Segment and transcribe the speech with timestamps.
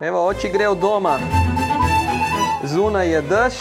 [0.00, 1.18] Evo, oči gre od doma,
[2.64, 3.54] zunaj je dež,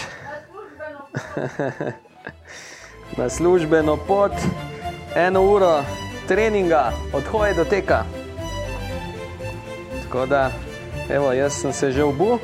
[3.20, 4.32] na službeno pot,
[5.16, 5.80] eno uro
[6.28, 8.04] treninga, od hoje do teka.
[10.04, 10.52] Tako da,
[11.10, 12.40] evo, jaz sem se že obu.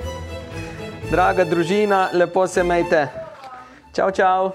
[1.12, 3.08] Draga družina, lepo se majte.
[3.94, 4.52] Čau, čau.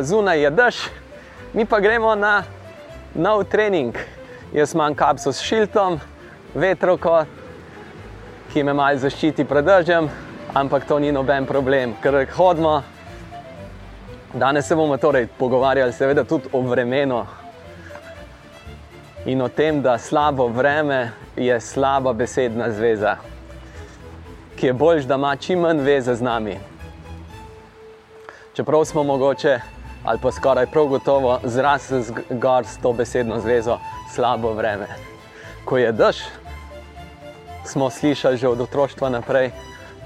[0.00, 0.76] Evo, zunaj je dež,
[1.52, 2.42] mi pa gremo na
[3.14, 3.92] nov trening.
[4.52, 5.98] Jaz imam kapso s šiltom,
[6.54, 7.24] vetroko,
[8.52, 10.08] ki me malo zaščiti pred dežjem,
[10.56, 12.78] ampak to ni noben problem, ker hodimo.
[14.32, 17.26] Danes se bomo torej pogovarjali, seveda, tudi o vremenu
[19.26, 23.18] in o tem, da slabo vreme je slaba besedna zveza,
[24.56, 26.56] ki je boljš, da ima čim manj veze z nami.
[28.56, 29.58] Čeprav smo mogoče,
[30.10, 33.78] ali pa skoraj prav gotovo, zrasli zgor s to besedno zvezo
[34.14, 34.86] slabo vreme.
[35.64, 36.16] Ko je dež,
[37.64, 39.52] smo slišali že od otroštva naprej,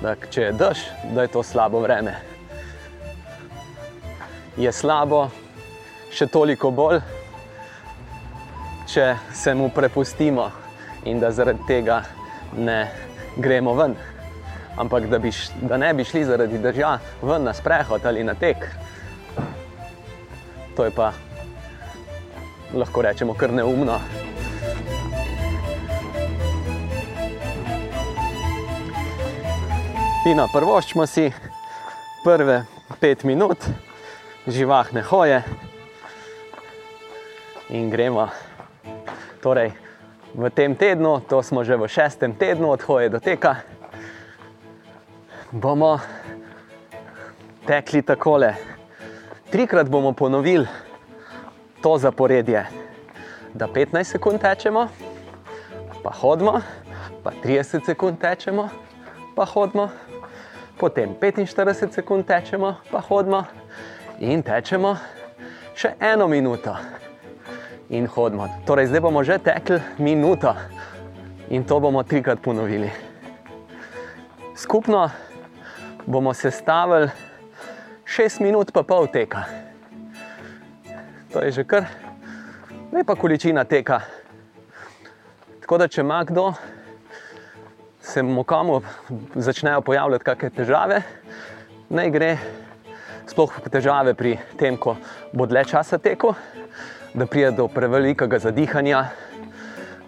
[0.02, 0.82] da če je dež,
[1.14, 2.19] da je to slabo vreme.
[4.60, 5.30] Je slabo
[6.12, 7.00] še toliko bolj,
[8.92, 10.50] če se mu prepustimo
[11.08, 12.02] in da zaradi tega
[12.60, 12.91] ne
[13.41, 13.97] gremo ven.
[14.77, 15.32] Ampak da, bi,
[15.64, 18.69] da ne bi šli zaradi drža ven na sprehod ali na tek,
[20.77, 21.12] to je pa
[22.75, 24.00] lahko rečemo kar neumno.
[30.25, 31.28] Fino, prvoščimo si
[32.25, 32.62] prve
[33.00, 33.66] pet minut,
[34.48, 35.42] živahne hoje
[37.70, 38.27] in gremo.
[39.44, 39.75] Torej,
[40.34, 43.61] v tem tednu, to smo že v šestem tednu od hoje do teka,
[45.53, 46.00] bomo
[47.69, 48.73] tekli takole.
[49.50, 50.66] Trikrat bomo ponovili
[51.82, 52.66] to zaporedje,
[53.55, 54.88] da 15 sekund tečemo,
[56.03, 56.60] pa hodimo,
[57.22, 58.69] pa 30 sekund tečemo,
[59.37, 59.88] pa hodimo.
[60.78, 63.44] Potem 45 sekund tečemo, pa hodimo.
[64.21, 64.97] In tečemo
[65.75, 66.75] še eno minuto.
[67.91, 68.49] In hodimo.
[68.66, 70.55] Torej, zdaj bomo že tekli minuto.
[71.50, 72.91] In to bomo trikrat ponovili.
[74.56, 75.11] Skupno
[76.06, 77.11] bomo sestavili
[78.14, 79.42] 6 minut, pa pol teka.
[81.34, 81.82] To je že kar
[82.94, 84.06] lepa količina teka.
[85.58, 86.52] Tako da, če ima kdo
[87.98, 88.82] se mu komu
[89.34, 91.00] začnejo pojavljati kakšne težave,
[91.91, 92.28] naj gre
[93.26, 94.94] sploh težave pri tem, ko
[95.34, 96.38] bo dlje časa tekel,
[97.19, 99.08] da pride do prevelikega zadihanja,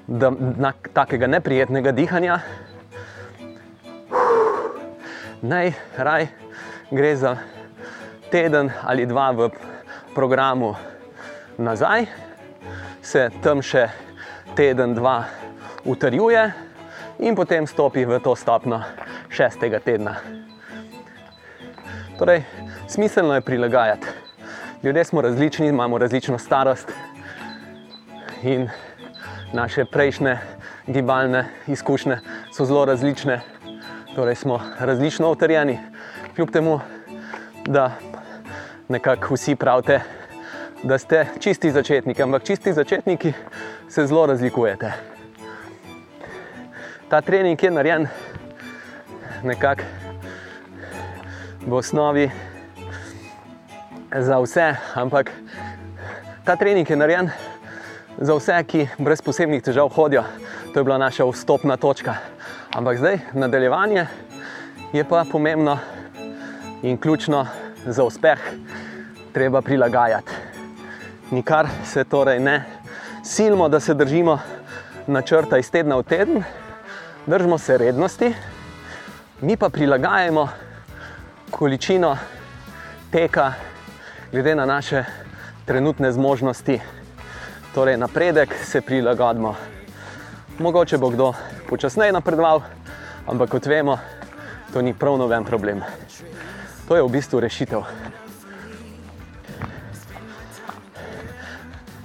[0.07, 2.39] da na takega neprijetnega dihanja.
[5.43, 6.31] Naj raj
[6.95, 7.35] gre za
[8.37, 9.49] teden ali dva v
[10.13, 10.75] programu
[11.57, 12.05] nazaj,
[13.01, 13.87] se tam še
[14.53, 15.25] teden, dva
[15.89, 16.43] utrjuje
[17.25, 18.83] in potem stopi v to stopno
[19.33, 20.19] šestega tedna.
[22.21, 22.45] Torej,
[22.93, 24.13] smiselno je prilagajati.
[24.85, 26.93] Ljudje smo različni, imamo različno starost
[28.45, 28.69] in
[29.57, 30.37] naše prejšnje
[30.87, 32.21] gibalne izkušnje
[32.53, 33.41] so zelo različne,
[34.13, 35.79] torej smo različno utrjeni.
[36.37, 36.81] Kljub temu,
[37.67, 37.91] da
[38.89, 40.01] nekako vsi pravite,
[40.83, 43.33] da ste čisti začetniki, ampak čisti začetniki
[43.89, 45.17] se zelo razlikujete
[47.09, 48.09] ta trening je narejen
[49.43, 49.83] nekako
[51.67, 52.31] v osnovi
[54.11, 55.31] za vse, ampak
[56.45, 57.31] ta trening je narejen
[58.19, 60.25] za vse, ki brez posebnih težav hodijo.
[60.75, 62.15] To je bila naša vstopna točka.
[62.75, 64.07] Ampak zdaj, nadaljevanje
[64.93, 65.79] je pa pomembno
[66.83, 67.47] in ključno
[67.87, 68.39] za uspeh,
[69.33, 70.33] treba prilagajati.
[71.31, 72.65] Nikar se torej ne
[73.25, 74.39] silimo, da se držimo
[75.07, 76.43] načrta iz tedna v teden,
[77.27, 78.35] držimo se rednosti,
[79.41, 80.49] mi pa prilagajamo
[81.51, 82.17] količino
[83.11, 83.53] teka,
[84.33, 85.05] glede na naše
[85.65, 86.81] trenutne zmožnosti.
[87.75, 89.55] Torej, napredek se prilagodimo.
[90.59, 91.35] Mogoče bo kdo
[91.69, 92.63] počasneje napredoval,
[93.27, 93.99] ampak kot vemo,
[94.73, 95.83] to ni prav noben problem.
[96.89, 97.83] To je v bistvu rešitev.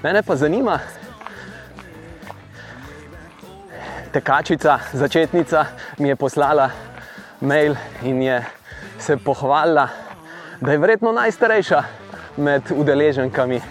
[0.01, 0.80] Mene pa zanima,
[4.13, 5.66] tekačica, začetnica,
[6.01, 6.72] mi je poslala
[7.42, 8.45] mail in je
[9.00, 9.88] se pohvalila,
[10.62, 11.83] da je verjetno najstarejša
[12.38, 13.62] med udeleženkami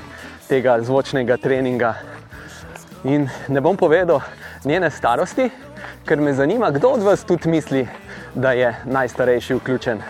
[0.48, 1.94] tega zvočnega treninga.
[3.04, 4.20] In ne bom povedal
[4.64, 5.50] njene starosti,
[6.06, 7.88] ker me zanima, kdo od vas tudi misli,
[8.34, 10.02] da je najstarejši vključen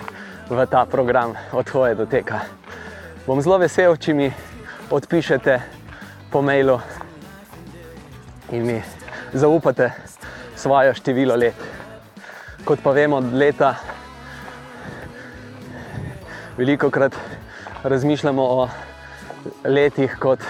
[0.51, 2.41] v ta program od hoje do teka.
[3.23, 4.27] Bom zelo vesel, če mi
[4.91, 5.61] odpišete
[6.27, 6.75] po mailu
[8.51, 8.83] in mi
[9.31, 9.93] zaupate
[10.59, 11.55] svoje število let.
[12.67, 13.77] Kot pa vemo, leta
[16.59, 17.15] veliko krat
[17.87, 18.69] razmišljamo o
[19.65, 20.43] letih kot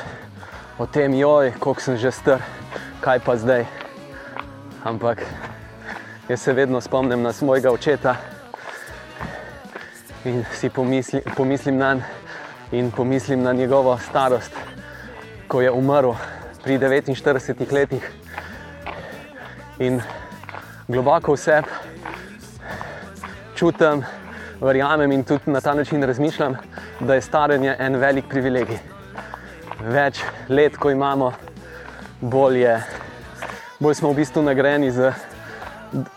[0.81, 2.41] o tem, joj, koliko sem že star,
[3.05, 3.69] kaj pa zdaj.
[4.81, 5.21] Ampak
[6.29, 8.40] jaz se vedno spomnim na svojega očeta
[10.25, 12.21] in si pomisli, pomislim na njega
[12.73, 14.53] in pomislim na njegovo starost,
[15.49, 16.13] ko je umrl
[16.63, 18.11] pri 49 letih.
[19.79, 20.01] In
[20.89, 21.63] globoko vse
[23.55, 24.05] čutim,
[24.61, 26.57] verjamem in tudi na ta način razmišljam,
[27.01, 28.79] da je staranje en velik privilegij.
[29.81, 31.33] Več let, ko imamo,
[32.21, 32.83] bolj, je,
[33.79, 35.13] bolj smo v bistvu nagrajeni z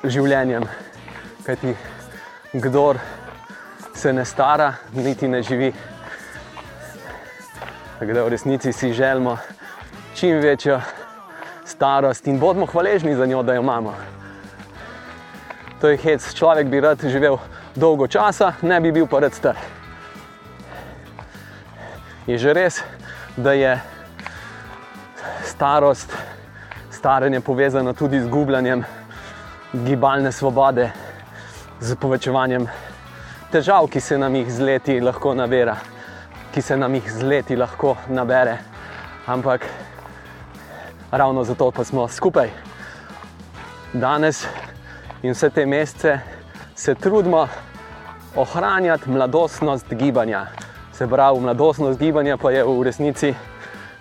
[0.04, 0.68] življenjem.
[1.46, 1.76] Kajti
[2.54, 3.00] kdor
[3.94, 5.74] se ne stara, niti ne živi.
[8.00, 9.38] Tako da v resnici si želimo
[10.16, 10.82] čim večjo
[11.66, 13.94] starost in bodimo hvaležni za njo, da jo imamo.
[15.82, 17.38] To je hec, človek bi rad živel
[17.76, 19.56] dolgo časa, ne bi bil pa rad star.
[22.28, 22.82] Je že res,
[23.38, 23.80] da je
[25.44, 26.14] starost,
[26.92, 28.84] staranje povezano tudi z gubljanjem
[29.74, 30.92] gibalne svobode,
[31.80, 32.68] z povečevanjem
[33.54, 35.76] težav, ki se nam jih z leti lahko nabere,
[36.54, 38.58] ki se nam jih z leti lahko nabere.
[39.30, 39.68] Ampak
[41.12, 42.50] ravno zato pa smo skupaj.
[43.94, 44.48] Danes
[45.22, 46.16] in vse te mesece
[46.76, 47.48] se trudimo
[48.36, 50.48] ohranjati mladostnost gibanja.
[50.94, 53.36] Se pravi, mladostnost gibanja pa je v resnici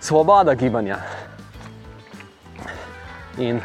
[0.01, 0.97] svoboda gibanja.
[3.39, 3.61] In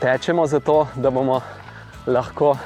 [0.00, 1.40] tečemo zato, da bomo
[2.06, 2.56] lahko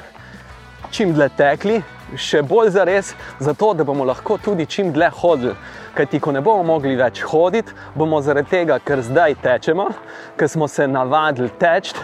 [0.91, 1.83] čim dlje tekli,
[2.15, 5.55] še bolj za res, zato da bomo lahko tudi čim dlje hodili.
[5.97, 9.89] Kajti, ko ne bomo mogli več hoditi, bomo zaradi tega, ker zdaj tečemo,
[10.37, 11.95] ker smo se navadili teči,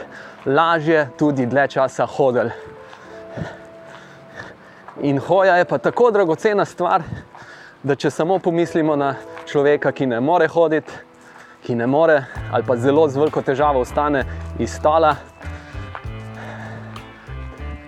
[0.46, 2.52] lažje tudi dlje časa hodili.
[5.02, 7.04] In hoja je pa tako dragocena stvar,
[7.84, 9.16] da če samo pomislimo na
[9.50, 10.92] človeka, ki ne more hoditi,
[11.64, 14.26] ki ne more ali pa zelo z veliko težavo ostane
[14.60, 15.16] iz stola,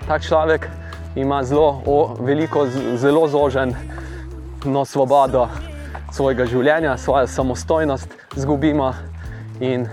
[0.08, 0.70] tak človek
[1.16, 3.76] ima zelo o, veliko, zelo zožen
[4.66, 5.48] no, svobodo
[6.14, 8.94] svojega življenja, svojo samostojnost izgubimo
[9.60, 9.88] in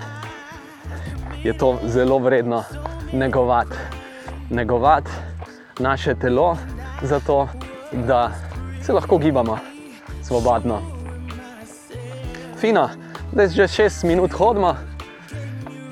[1.42, 2.62] je to zelo vredno
[3.12, 3.76] negovati.
[4.50, 5.10] Negovati
[5.78, 6.56] naše telo,
[7.02, 7.48] zato
[7.92, 8.30] da
[8.82, 9.58] se lahko gibamo
[10.22, 10.78] svobodno.
[12.58, 12.88] Fino,
[13.32, 14.76] zdaj že šest minut hodimo,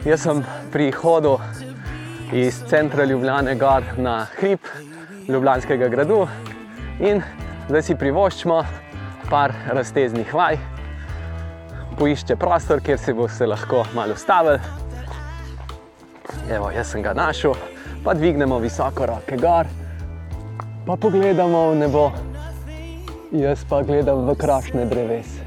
[0.04, 1.38] jaz sem pri hodu
[2.32, 3.54] iz centra Ljubljana
[3.96, 4.58] na hrib.
[5.28, 6.24] Ljubljanskega gradu
[7.00, 7.20] in
[7.68, 8.60] zdaj si privoščimo
[9.30, 10.56] par razteznih vaj,
[11.98, 14.58] poišče prostor, kjer se bo se lahko malo ustavil.
[16.50, 17.54] Evo, jaz sem ga našel,
[18.04, 19.70] pa dvignemo visoko roke gor,
[20.86, 22.10] pa pogledamo v nebo.
[23.30, 25.46] Jaz pa gledam v krašne drevese.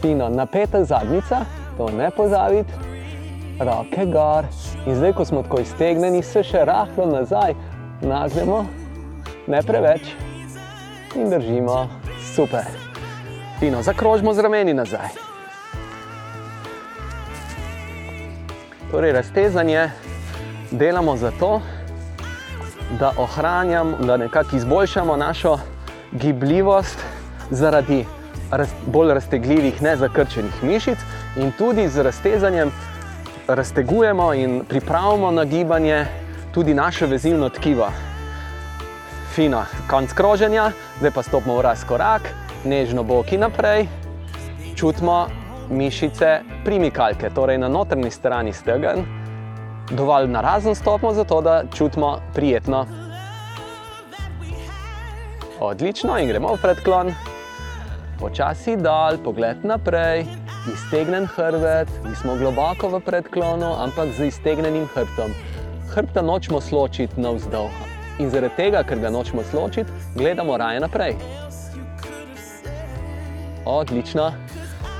[0.00, 1.42] Fino, napeta zadnica,
[1.76, 2.72] to ne pozabiti,
[3.60, 4.48] roke gor.
[4.86, 7.56] In zdaj, ko smo tako iztegnjeni, se še rahlo nazaj,
[8.00, 8.66] nagnemo,
[9.46, 10.00] ne preveč
[11.14, 11.88] in držimo,
[12.34, 12.64] super.
[13.58, 15.08] Fino, zakrožimo z rameni nazaj.
[18.90, 19.90] Torej, raztezanje
[20.70, 21.60] delamo zato,
[22.98, 25.58] da ohranjamo, da nekako izboljšamo našo
[26.12, 26.98] gibljivost
[27.50, 28.04] zaradi
[28.50, 30.98] raz, bolj raztegljivih, nezakrčenih mišic
[31.36, 32.70] in tudi z raztezanjem
[33.48, 36.06] raztegujemo in pripravimo na gibanje
[36.56, 37.86] tudi naše vezilno tkivo.
[39.34, 42.30] Fino, konc kroženja, zdaj pa stopimo v razkorak,
[42.64, 43.84] nežno boki naprej,
[44.76, 45.26] čutimo
[45.68, 46.30] mišice
[46.64, 49.04] primikalke, torej na notrni strani stegen,
[49.90, 52.86] dovolj na razen stopimo, zato da čutimo prijetno.
[55.60, 57.12] Odlično in gremo v predklon.
[58.16, 60.24] Počasi dol, pogled naprej,
[60.72, 65.36] iztegnen hrbet, nismo globoko v predklonu, ampak z iztegnenim hrbtom
[65.96, 67.70] hrbta nočemo sločiti navzdol.
[68.20, 71.16] In zaradi tega, ker ga nočemo sločiti, gledamo raje naprej.
[73.64, 74.32] Odlično.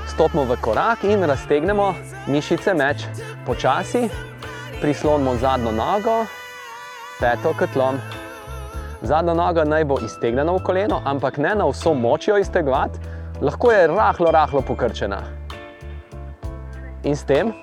[0.09, 1.93] Stopimo v korak in raztegnemo
[2.27, 3.05] mišice meč.
[3.45, 4.09] Počasi
[4.81, 6.25] prislonimo zadnjo nogo,
[7.19, 8.01] peto kotlom.
[9.01, 12.99] Zadnja noga naj bo iztegnjena v koleno, ampak ne na vso moč jo iztegovati,
[13.41, 15.21] lahko je rahlo, rahlo pokrčena.
[17.03, 17.53] In s tem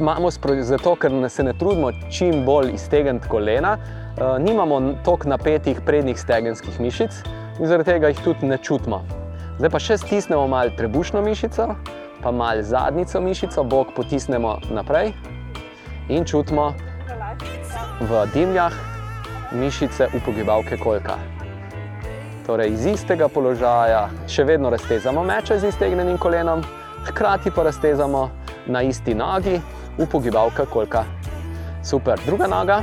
[0.00, 0.30] imamo
[0.62, 6.80] zato, ker se ne trudimo čim bolj iztegniti kolena, uh, nimamo toliko napetih prednjih stegenskih
[6.80, 7.10] mišic
[7.60, 9.02] in zaradi tega jih tudi ne čutimo.
[9.58, 11.68] Zdaj pa še stisnemo malo trebušno mišico,
[12.22, 15.12] pa malo zadnjico mišico, bok potisnemo naprej
[16.08, 16.72] in čutimo
[18.00, 18.74] v dimljah
[19.52, 21.16] mišice upogibalke kolka.
[22.46, 26.62] Torej, iz istega položaja še vedno raztezamo meče z iztegnenim kolenom,
[27.08, 28.28] hkrati pa raztezamo
[28.66, 29.60] na isti nogi
[29.98, 31.04] upogibalka kolka.
[31.84, 32.82] Super, druga noga.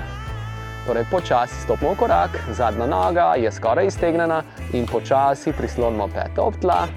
[0.88, 4.44] Torej, počasi stopimo v korak, zadnja noga je skoraj iztegnjena
[4.74, 6.88] in počasi prislonimo peto ob tla.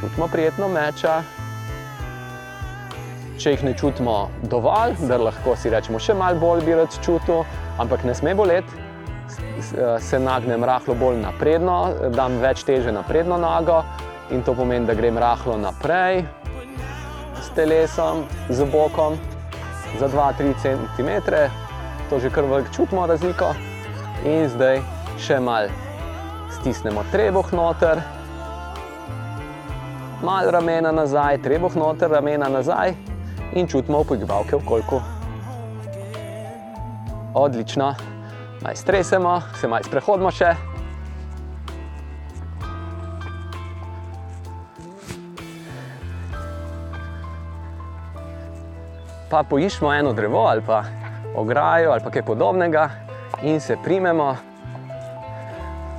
[0.00, 1.22] Čutimo prijetno meča.
[3.38, 7.44] Če jih ne čutimo dovolj, da lahko si rečemo še malo bolj bi rad čutil,
[7.78, 8.68] ampak ne sme boleti,
[10.00, 11.78] se nagnem rahlo bolj napredno,
[12.12, 13.82] dam več teže na predno nogo
[14.34, 16.26] in to pomeni, da grem rahlo naprej
[17.42, 19.18] s telesom, z bokom
[19.98, 21.10] za 2-3 cm.
[22.10, 23.52] To že kar veliko čutimo razliko.
[24.24, 24.80] In zdaj
[25.18, 25.68] še malo
[26.50, 28.00] stisnemo trebuh noter,
[30.22, 32.94] malo ramena nazaj, trebuh noter, ramena nazaj
[33.54, 35.02] in čutimo upogibalke v kolku.
[37.34, 37.94] Odlično.
[38.62, 40.77] Maj stresemo, se maj sprehodimo še.
[49.28, 50.82] Pa poiščemo eno drevo ali pa
[51.36, 52.88] ograjo ali pa kaj podobnega
[53.42, 54.36] in se primemo.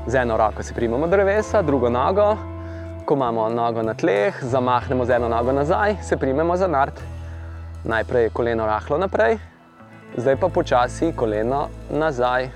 [0.08, 2.38] Z eno roko se primemo drevesa, drugo nogo.
[3.06, 7.02] Ko imamo nogo na tleh, zamahnemo z eno nogo nazaj, se primemo za nart.
[7.84, 9.38] Najprej je koleno rahlo naprej,
[10.18, 12.50] zdaj pa počasi koleno nazaj.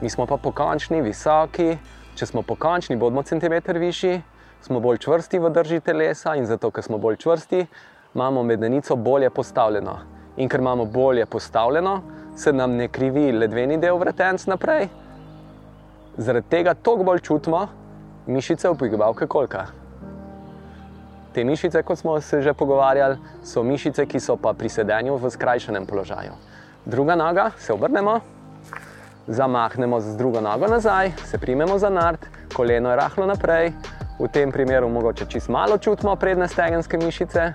[0.00, 1.78] Mi smo pa pokončni, visoki.
[2.14, 4.22] Če smo pokončni, bodimo centimeter višji,
[4.60, 7.66] smo bolj čvrsti v drži telesa in zato, ker smo bolj čvrsti,
[8.14, 9.98] imamo medenico bolje postavljeno.
[10.36, 12.00] In ker imamo bolje postavljeno,
[12.36, 14.88] se nam ne krivi ledveni del vretenc naprej.
[16.16, 17.66] Zaradi tega toliko bolj čutimo
[18.26, 19.66] mišice upogibalke kolka.
[21.34, 25.30] Te mišice, kot smo se že pogovarjali, so mišice, ki so pa pri sedenju v
[25.30, 26.32] skrajšanem položaju.
[26.84, 28.20] Druga noga, se obrnemo,
[29.26, 33.72] zamahnemo z drugo nogo nazaj, se primemo za nard, koleno je rahlo naprej.
[34.18, 37.52] V tem primeru mogoče čist malo čutimo predne stegenske mišice.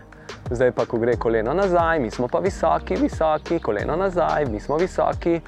[0.52, 4.78] Zdaj pa, ko gre koleno nazaj, mi smo pa visoki, visoki, koleno nazaj, mi smo
[4.78, 5.40] visoki,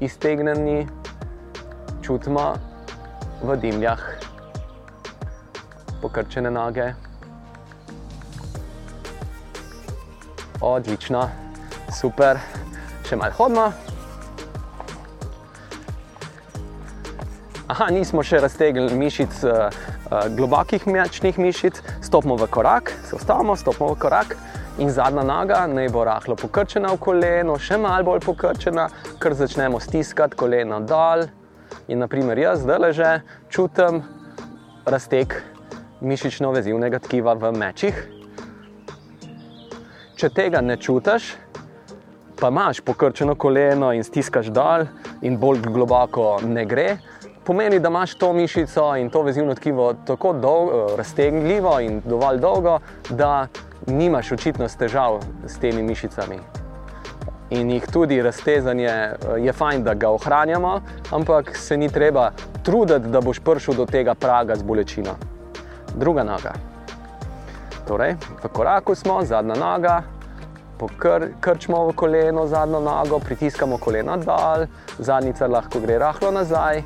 [0.00, 0.86] iztegnjeni,
[2.02, 2.52] čutimo
[3.42, 4.00] v dimljah
[6.02, 6.92] pokrčene noge.
[10.60, 11.28] Odlično,
[12.00, 12.38] super,
[13.08, 13.93] še malo hodimo.
[17.64, 23.54] Aha, nismo še raztegli mišic, uh, uh, globokih mečnih mišic, stopimo v korak, se ustavimo,
[23.56, 24.34] stopimo v korak
[24.76, 28.84] in zadnja noga naj bo rahlo pokrčena v koleno, še malo bolj pokrčena,
[29.16, 31.24] ker začnemo stiskati koleno dol.
[31.88, 33.14] In naprimer jaz zdaj že
[33.48, 34.02] čutim
[34.84, 35.32] razteg
[36.04, 37.96] mišično-vezivnega tkiva v mečih.
[40.20, 41.32] Če tega ne čutiš,
[42.36, 44.84] pa imaš pokrčeno koleno in stiskaš dol,
[45.24, 46.98] in bolj globoko ne gre,
[47.46, 52.78] pomeni, da imaš to mišico in to vezivno tkivo tako dolgo, raztegnljivo in dovolj dolgo,
[53.10, 53.46] da
[53.86, 56.38] nimaš očitno težav s temi mišicami.
[57.50, 58.90] In jih tudi raztezanje
[59.38, 60.80] je fajn, da ga ohranjamo,
[61.12, 62.30] ampak se ni treba
[62.62, 65.14] truditi, da boš prišel do tega praga z bolečino.
[65.94, 66.52] Druga noga.
[67.86, 70.02] Torej, v koraku smo, zadnja noga,
[70.78, 74.66] pokrčimo v koleno, zadnjo nogo, pritiskamo koleno dol,
[74.98, 76.82] zadnjica lahko gre rahlo nazaj,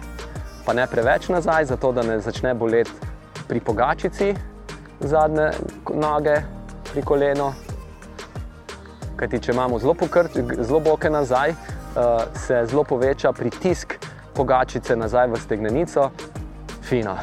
[0.69, 2.91] pa ne preveč nazaj, zato da ne začne boleti
[3.49, 4.35] pri pogačici
[5.01, 5.47] zadnje
[5.95, 6.35] noge,
[6.93, 7.47] pri kolenu.
[9.17, 13.97] Kajti, če imamo zelo, pokrt, zelo boke nazaj, uh, se zelo poveča pritisk
[14.37, 16.11] pogačice nazaj v stegnenico,
[16.85, 17.17] fino.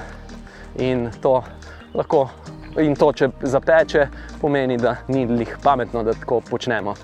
[0.81, 1.37] In to
[1.93, 2.25] lahko,
[2.81, 4.09] in to, če zapeče,
[4.41, 6.97] pomeni, da ni lih pametno, da tako počnemo.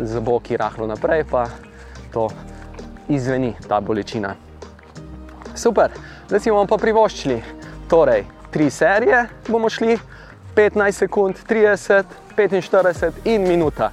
[0.00, 1.50] Z boki rahlo naprej, pa
[2.16, 2.30] to
[3.12, 4.47] izveni ta bolečina.
[5.58, 5.90] Super,
[6.28, 7.42] zdaj si bomo pa privoščili.
[7.90, 8.22] Torej,
[8.54, 9.96] tri serije bomo šli,
[10.54, 12.04] 15 sekund, 30,
[12.36, 13.90] 45 in minuta.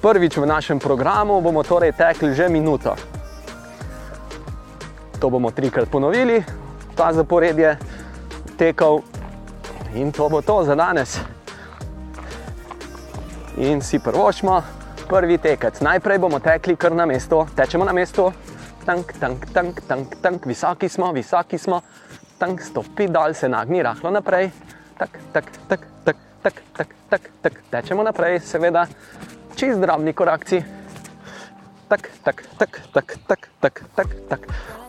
[0.00, 2.94] Prvič v našem programu bomo torej tekli že minuto.
[5.18, 6.44] To bomo trikrat ponovili,
[6.94, 7.74] ta zapored je
[8.56, 9.02] tekel
[9.94, 11.18] in to bo to za danes.
[13.58, 14.62] In si prvošmo,
[15.10, 15.82] prvi tekec.
[15.82, 18.30] Najprej bomo tekli kar na mestu, tečemo na mestu,
[18.90, 21.78] tank, tank, tank, tank, tank, visoki smo, visoki smo,
[22.38, 24.50] tank, stopi dol, se nagni rahlo naprej,
[24.98, 27.52] tak, tak, tak, tak, tak, tak, tak, tak.
[27.70, 28.88] Tečemo naprej, seveda,
[29.54, 30.58] čez drobni korakci.
[31.86, 34.40] Tak, tak, tak, tak, tak, tak, tak, tak.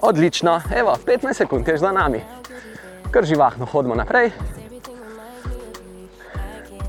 [0.02, 2.24] Odlično, evo, 15 sekund je za nami.
[3.12, 4.32] Kar živahno hodimo naprej.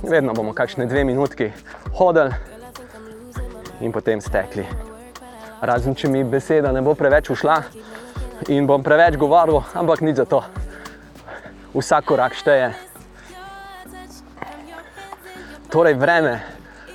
[0.00, 1.52] Vedno bomo kakšne dve minutki
[1.92, 2.32] hodili
[3.84, 4.91] in potem stekli.
[5.62, 7.60] Razen če mi beseda ne bo preveč ušla
[8.50, 10.40] in bom preveč govoril, ampak nič za to.
[11.70, 12.72] Vsak korak šteje.
[15.70, 16.40] Torej, vreme,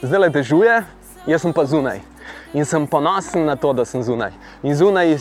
[0.04, 0.76] zdaj le dežuje,
[1.32, 2.04] jaz sem pa zunaj.
[2.52, 4.36] In sem ponosen na to, da sem zunaj.
[4.68, 5.18] In zunaj je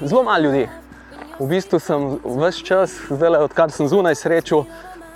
[0.00, 0.64] zelo malo ljudi.
[1.36, 4.64] V bistvu sem vse čas, zdaj, odkar sem zunaj, srečal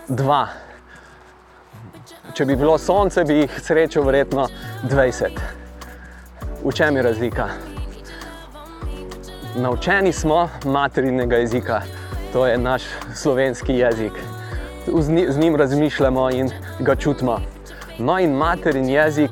[0.05, 0.51] dva.
[2.37, 4.51] Če bi bilo sonce, bi jih srečal verjetno
[4.85, 5.58] 20.
[6.65, 7.49] V čem je razlika?
[9.57, 11.83] Naučeni smo materinega jezika,
[12.33, 12.83] to je naš
[13.15, 14.13] slovenski jezik
[15.29, 16.51] z njim razmišljamo in
[16.81, 17.41] ga čutimo.
[17.99, 19.31] No, in materin jezik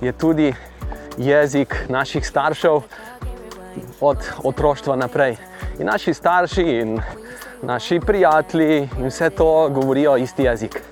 [0.00, 0.54] je tudi
[1.16, 2.80] jezik naših staršev
[4.00, 5.36] od otroštva naprej.
[5.78, 7.00] In naši starši in
[7.62, 10.82] naši prijatelji in vse to govorijo isti jezik.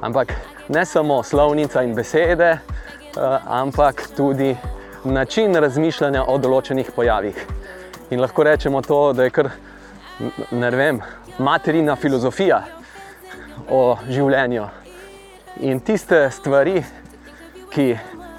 [0.00, 0.32] Ampak
[0.68, 2.58] ne samo slovnica in besede, eh,
[3.46, 4.56] ampak tudi
[5.04, 7.36] način razmišljanja o določenih pojavih.
[8.10, 9.50] In lahko rečemo to, da je kar
[10.50, 11.00] ne vem,
[11.38, 12.60] materina filozofija
[13.68, 14.66] o življenju.
[15.60, 16.82] In tiste stvari,
[17.70, 17.86] ki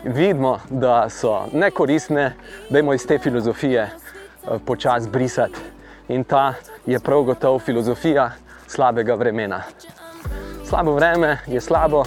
[0.03, 2.34] vidimo, da so nekoristne,
[2.70, 5.70] da jim iz te filozofije eh, počasi brisati.
[6.10, 6.53] In ta
[6.86, 8.32] je prav gotovo filozofija
[8.68, 9.62] slabega vremena.
[10.68, 12.03] Slabo vreme je slabo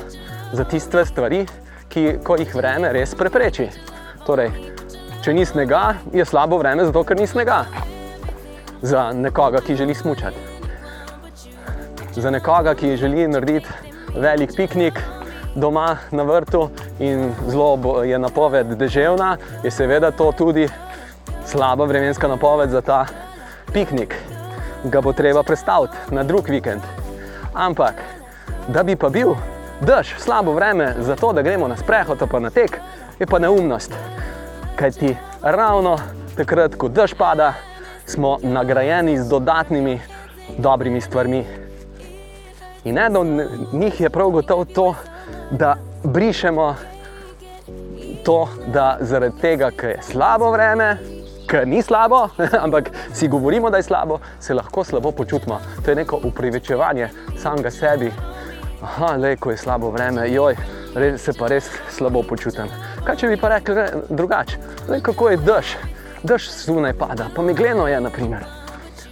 [0.52, 1.46] za tiste stvari,
[1.88, 2.00] ki
[2.38, 3.68] jih vreme res prepreči.
[4.26, 4.50] Torej,
[5.24, 7.64] če ni snega, je slabo vreme, zato ker ni snega.
[8.82, 10.54] Za nekoga, ki želi smučati
[12.20, 13.68] za nekoga, ki želi narediti
[14.16, 15.00] velik piknik
[15.54, 20.68] doma na vrtu in zelo je napoved deževna, je seveda to tudi
[21.46, 23.06] slaba vremenska napoved za ta
[23.72, 24.14] piknik.
[24.84, 26.80] Ga bo treba predstaviti na drug vikend.
[27.54, 27.94] Ampak,
[28.68, 29.34] da bi pa bil
[29.80, 32.80] dež, slabo vreme za to, da gremo na sprehod pa na tek,
[33.18, 33.92] je pa neumnost.
[34.76, 35.98] Kaj ti ravno
[36.36, 37.54] takrat, ko dež pada,
[38.06, 40.00] smo nagrajeni z dodatnimi
[40.58, 41.44] dobrimi stvarmi.
[42.84, 43.26] In eno od
[43.72, 44.94] njih je prav gotovo to,
[45.50, 46.74] da brišemo
[48.24, 50.96] to, da zaradi tega, ker je slabo vreme,
[51.48, 52.28] ker ni slabo,
[52.64, 55.60] ampak si govorimo, da je slabo, se lahko slabo počutimo.
[55.84, 58.12] To je neko upravičevanje samega sebi.
[58.82, 60.56] Aha, le ko je slabo vreme, joj,
[60.94, 62.68] res, se pa res slabo počutim.
[63.04, 64.58] Kaj če bi pa rekli drugače?
[65.04, 65.72] Kako je dež,
[66.24, 68.46] dež zunaj pada, pa megleno je, naprimer.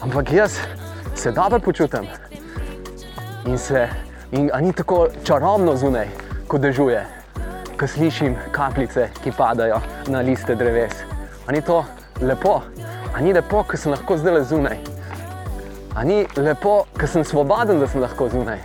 [0.01, 0.57] Ampak jaz
[1.15, 2.09] se dobro počutim
[3.47, 3.89] in se,
[4.33, 6.09] in ni tako čarobno zunaj,
[6.49, 7.05] ko dežuje,
[7.77, 11.05] ko slišim kapljice, ki padajo na liste dreves.
[11.47, 11.85] Ali ni to
[12.23, 12.63] lepo,
[13.15, 14.79] ali ni lepo, ko sem lahko zdaj le zunaj,
[15.95, 18.65] ali ni lepo, ko sem svoboden, da sem lahko zunaj.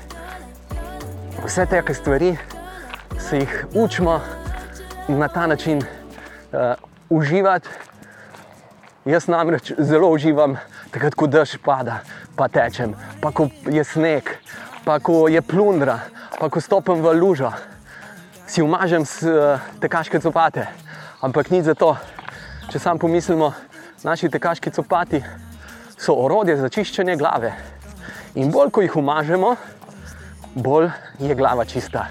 [1.43, 2.37] Vse te stvari
[3.19, 4.21] se jih učimo
[5.07, 6.59] na ta način uh,
[7.09, 7.69] uživati.
[9.05, 10.57] Jaz namreč zelo uživam,
[10.91, 12.01] takrat, ko dež pada,
[12.35, 14.27] pa tečem, pa ko je sneg,
[14.85, 15.99] pa ko je plundra,
[16.39, 17.51] pa ko stopim v lužo,
[18.47, 20.67] si umažem s uh, tekaške copate.
[21.21, 21.95] Ampak ni za to,
[22.71, 23.53] če sam pomislimo,
[24.03, 25.23] naši tekaški copati
[25.97, 27.55] so orodje za čiščenje glave.
[28.35, 29.55] In bolj ko jih umažemo,
[30.55, 32.09] bolj je glava čista.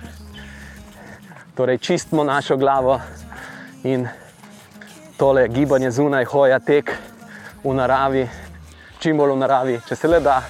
[1.57, 3.01] Torej, čistimo našo glavo
[3.85, 4.09] in
[5.17, 6.91] tole gibanje zunaj, hoja, tek
[7.65, 8.27] v naravi,
[9.01, 10.43] čim bolj v naravi, če se le da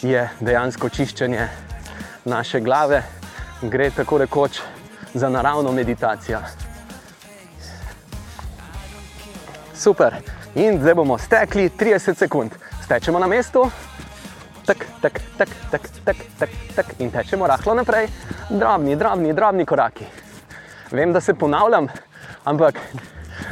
[0.00, 1.44] je dejansko čiščenje
[2.24, 3.02] naše glave,
[3.60, 4.62] gre tako rekoč
[5.12, 6.40] za naravno meditacijo.
[9.76, 10.16] Super.
[10.54, 12.56] In zdaj bomo stekli 30 sekund.
[12.84, 13.68] Stečemo na mestu,
[14.64, 18.08] tak, tak, tak, tak, tak, tak, tak, in tečemo rahlo naprej,
[18.48, 20.08] drobni, drobni, drobni koraki.
[20.90, 21.88] Vem, da se ponavljam,
[22.44, 22.78] ampak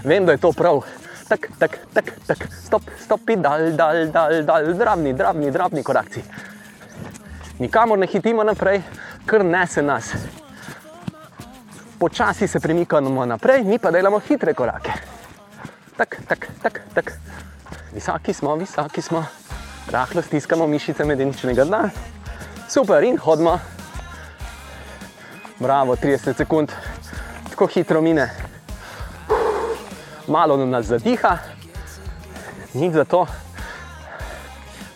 [0.04, 0.82] vem, da je to prav
[1.28, 6.24] tak, tak, tak, tak, stop, stopi, dal, dal, dal, dal, drobni, drobni, drobni korakci.
[7.60, 8.80] Nikamor ne hitimo naprej,
[9.28, 10.16] kar nese nas.
[11.98, 14.92] Počasi se premikamo naprej, mi pa delamo hitre korake.
[15.96, 17.12] Tak, tak, tak, tak.
[17.92, 19.24] Visoki smo, visoki smo,
[19.90, 21.90] rahlo stiskamo mišice medeničnega dna.
[22.68, 23.58] Super, in hodimo.
[25.58, 26.72] Bravo, 30 sekund,
[27.58, 28.30] tako hitro mine
[30.28, 31.38] malo nas zadiha,
[32.74, 33.26] nič za to.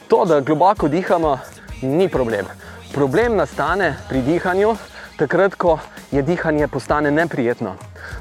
[0.08, 1.38] To, da globoko dihamo,
[1.82, 2.46] ni problem.
[2.94, 4.76] Problem nastane pri dihanju,
[5.18, 5.78] takrat, ko
[6.12, 7.74] je dihanje postane neprijetno.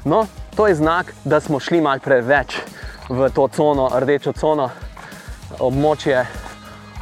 [0.04, 0.26] No,
[0.56, 2.58] to je znak, da smo šli malo preveč
[3.08, 4.70] v to cono, rdečo cono,
[5.58, 6.26] območje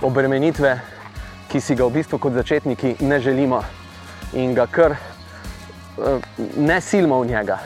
[0.02, 0.76] obremenitve,
[1.48, 3.64] ki si ga v bistvu kot začetniki ne želimo
[4.36, 5.09] in ga kar
[6.56, 7.58] ne silimo v njega.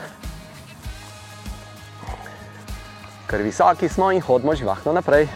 [3.27, 5.29] Ker visoki smo in hodimo živahno naprej.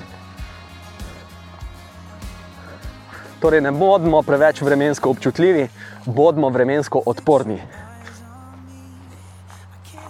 [3.40, 5.68] Torej, ne bodimo preveč vremensko občutljivi,
[6.06, 7.60] bodimo vremensko odporni.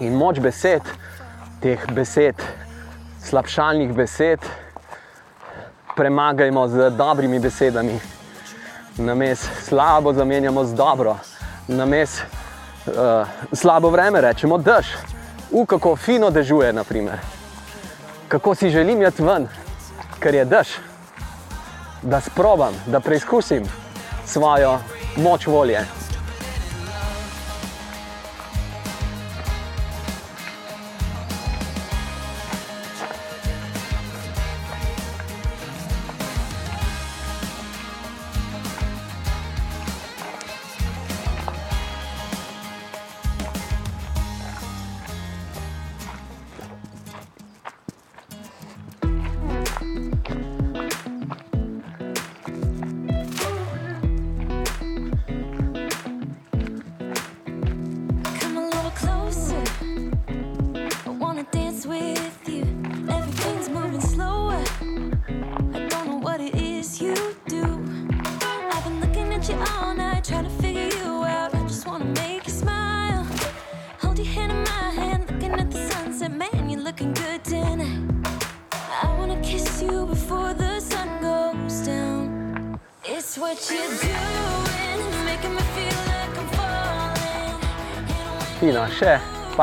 [0.00, 0.82] In moč besed,
[1.60, 2.40] teh besed,
[3.24, 4.40] slabšalnih besed,
[5.96, 8.00] premagajmo z dobrimi besedami.
[8.98, 11.16] Na mes slabo zamenjamo z dobro,
[11.68, 12.20] na mes
[12.86, 14.86] uh, slabo vreme rečemo dež.
[15.50, 17.18] U, kako fino dežuje, naprimer.
[18.28, 19.48] kako si želim jeti ven,
[20.20, 20.68] ker je dež
[22.02, 23.64] da sprobam, da preizkusim
[24.26, 24.78] svojo
[25.16, 25.84] moč volje.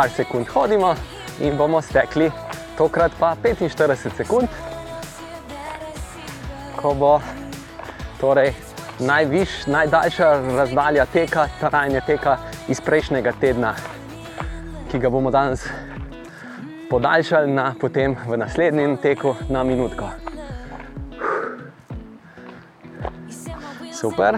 [0.05, 0.95] Par sekund hodimo
[1.41, 2.31] in bomo stekli,
[2.77, 4.47] tokrat pa 45 sekund,
[6.77, 7.13] ko bo
[8.19, 8.51] torej
[8.99, 12.37] najviš, najdaljša razdalja teka, trajanje teka
[12.69, 13.73] iz prejšnjega tedna,
[14.91, 15.65] ki ga bomo danes
[16.89, 20.11] podaljšali na potem v naslednjem teku na minutko.
[23.93, 24.37] Super,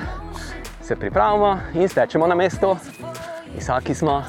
[0.81, 2.77] se pripravimo in stečemo na mestu,
[3.55, 4.23] visoki smo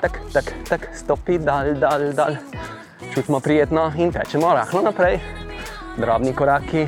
[0.00, 2.36] tak, tak, tak, stopi, dal, dal, dal.
[3.14, 5.18] Čutimo prijetno in tečemo rahlo naprej,
[5.98, 6.86] drobni koraki.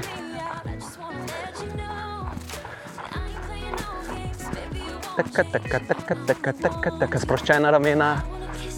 [5.16, 8.22] Taka, taka, taka, taka, taka, taka, sproščena ramena,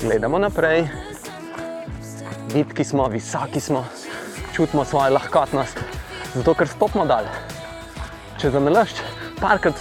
[0.01, 0.89] gledamo naprej.
[2.53, 3.85] Vitki smo, visoki smo,
[4.53, 5.79] čutimo svojo lahkotnost,
[6.35, 7.29] zato ker stopimo dal.
[8.41, 9.05] Če za nalašč,
[9.41, 9.79] parkrat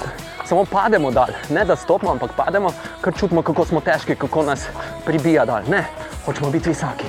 [0.52, 4.66] samo pademo dal, ne da stopimo, ampak pademo, ker čutimo, kako smo težki, kako nas
[5.06, 5.64] pribija dal.
[5.72, 5.86] Ne,
[6.26, 7.08] hočemo biti visoki.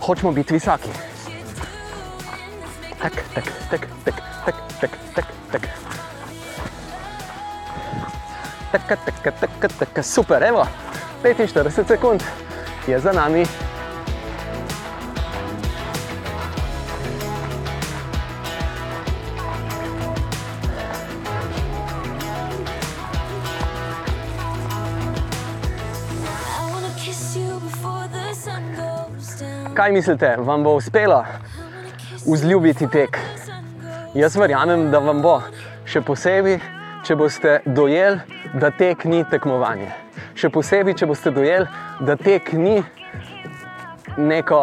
[0.00, 0.90] Hočemo biti visoki.
[3.00, 5.62] Tak, tak, tak, tak, tak, tak, tak, tak.
[8.72, 10.66] Taka, taka, taka, taka, super, evo,
[11.24, 12.22] 45 sekund
[12.86, 13.46] je za nami.
[29.82, 31.24] Kaj mislite, vam bo uspelo
[32.26, 33.18] vzljubiti tek?
[34.14, 35.32] Jaz verjamem, da vam bo,
[35.90, 36.60] še posebej,
[37.02, 38.20] če boste dojeli,
[38.62, 39.88] da tek ni tekmovanje.
[40.38, 41.66] Še posebej, če boste dojeli,
[41.98, 42.76] da tek ni
[44.22, 44.60] neko,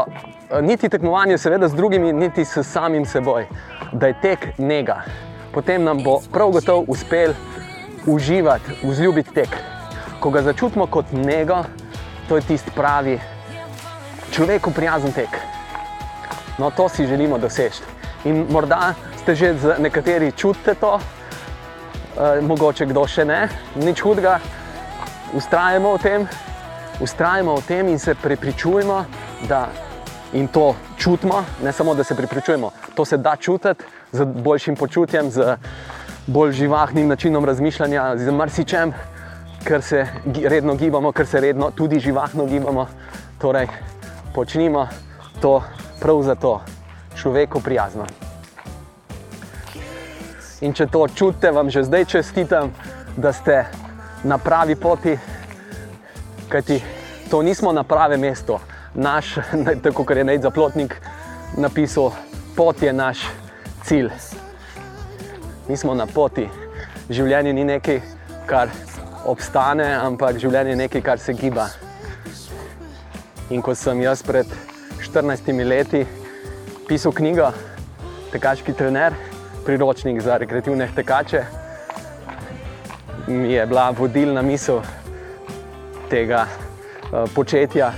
[0.64, 3.50] niti tekmovanje, seveda, z drugimi, niti s samim seboj,
[3.92, 5.02] da je tek njega.
[5.52, 7.36] Potem nam bo prav gotovo uspel
[8.08, 9.60] uživati, vzljubiti tek.
[10.24, 11.66] Ko ga začutimo kot njega,
[12.30, 13.18] to je tisti pravi
[14.30, 15.30] človeku prijazen tek.
[16.60, 17.84] No, to si želimo doseči.
[18.26, 24.40] In morda ste že nekateri čutite to, e, mogoče kdo še ne, nič hudega,
[25.34, 26.28] ustrajamo v tem,
[27.00, 29.06] ustrajamo v tem in se prepričujemo,
[29.48, 29.70] da
[30.34, 35.32] in to čutimo, ne samo da se prepričujemo, to se da čutiti z boljšim počutjem,
[35.32, 35.56] z
[36.28, 38.94] bolj živahnim načinom razmišljanja, z marsičem,
[39.64, 40.06] ker se
[40.44, 42.88] redno gibamo, ker se redno tudi živahno gibamo.
[43.42, 43.68] Torej,
[44.40, 44.88] počnimo
[45.42, 45.64] to
[46.00, 46.62] prav zato,
[47.16, 48.06] človeku prijazno.
[50.64, 52.72] In če to čutite, vam že zdaj čestitam,
[53.18, 53.66] da ste
[54.24, 55.18] na pravi poti,
[56.48, 56.80] kajti
[57.28, 58.60] to nismo na pravem mestu.
[58.96, 59.36] Naš,
[59.84, 60.96] tako kot je naj zaplotnik
[61.58, 62.16] napisal,
[62.56, 63.28] pot je naš
[63.84, 64.08] cilj.
[65.68, 66.48] Mi smo na poti.
[67.12, 68.02] Življenje ni nekaj,
[68.48, 68.72] kar
[69.28, 71.68] obstane, ampak življenje je nekaj, kar se giba.
[73.50, 74.46] In ko sem jaz pred
[75.02, 76.06] 14 leti
[76.88, 77.50] pisal knjigo,
[78.30, 79.14] Tekaški trener,
[79.66, 81.44] priročnik za rekreativne tekače,
[83.28, 84.82] mi je bila vodilna misel
[86.10, 87.90] tega uh, početja.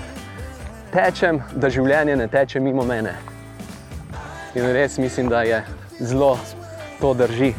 [0.92, 3.12] Tečem, da življenje ne teče mimo mene.
[4.56, 5.60] In res mislim, da je
[6.00, 6.38] zelo
[7.02, 7.52] to drži.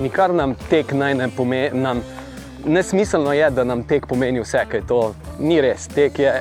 [0.00, 1.84] Nikar nam tek naj ne pomeni,
[2.64, 5.88] nesmiselno je, da nam tek pomeni vse, kaj to ni res.
[5.88, 6.32] Tek je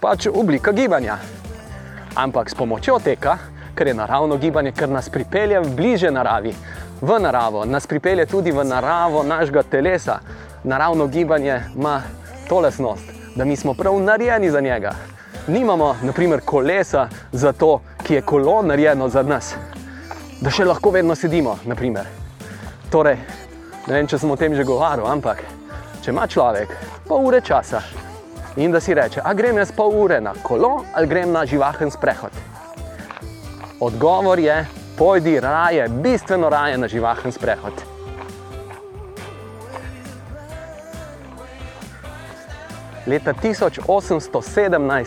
[0.00, 1.18] pač oblika gibanja.
[2.14, 3.38] Ampak s pomočjo teka,
[3.74, 6.54] ker je naravno gibanje, ker nas pripelje bliže naravi,
[7.00, 10.18] v naravo, nas pripelje tudi v naravo našega telesa.
[10.64, 12.02] Naravno gibanje ima
[12.48, 13.04] to lasnost,
[13.36, 14.92] da mi smo prav narejeni za njega.
[15.46, 19.54] Nimamo, naprimer, kolesa za to, ki je kolo narejeno za nas,
[20.40, 21.56] da še lahko vedno sedimo.
[21.64, 22.06] Naprimer.
[22.90, 23.16] Torej,
[23.86, 25.44] ne vem, če sem o tem že govoril, ampak
[26.04, 26.74] če ima človek
[27.08, 27.82] pol ure časa
[28.56, 31.90] in da si reče, a grem jaz pol ure na kolo ali grem na živahen
[31.90, 32.34] sprehod.
[33.80, 34.66] Odgovor je,
[34.98, 37.72] pojdi raje, bistveno raje na živahen sprehod.
[43.06, 45.06] Leta 1817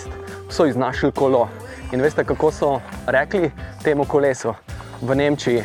[0.50, 1.48] so iznašli kolo
[1.92, 3.52] in veste, kako so rekli
[3.84, 4.54] temu kolesu.
[5.02, 5.64] V Nemčiji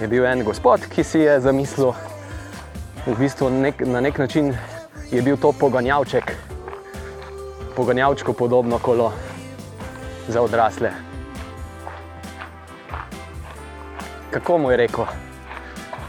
[0.00, 1.94] je bil en gospod, ki si je zamislil,
[3.06, 4.52] v bistvu nek, na nek način
[5.10, 6.32] je bil to poganjavček,
[7.76, 9.12] poganjavčko podobno kolo
[10.28, 10.90] za odrasle.
[14.30, 15.04] Kako mu je rekel?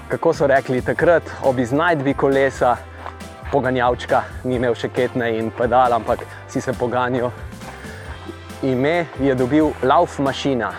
[0.08, 2.76] Kako so rekli takrat ob iznajdbi kolesa,
[3.52, 7.32] poganjavčka, ni imel še ketne in pedal, ampak si se poganjal.
[8.64, 10.74] Ime je dobil Lauf Mašina,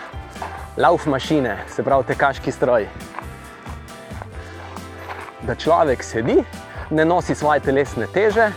[0.79, 2.89] Lauf Mašine, se pravi tekaški stroj.
[5.43, 6.39] Da človek sedi,
[6.91, 8.51] ne nosi svoje telesne teže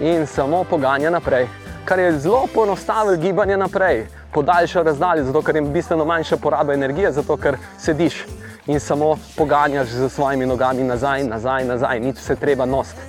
[0.00, 1.48] in samo poganja naprej
[1.84, 7.12] kar je zelo poenostavilo gibanje naprej, podaljša razdalje, zato ker je bistveno manjša poraba energije,
[7.12, 8.24] zato ker sediš
[8.66, 13.00] in samo poganjaš z svojimi nogami nazaj, nazaj, nazaj, nič se treba nositi.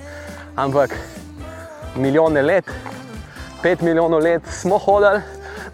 [0.56, 0.90] Ampak
[1.96, 2.70] milijone let,
[3.62, 5.20] pet milijonov let smo hodili,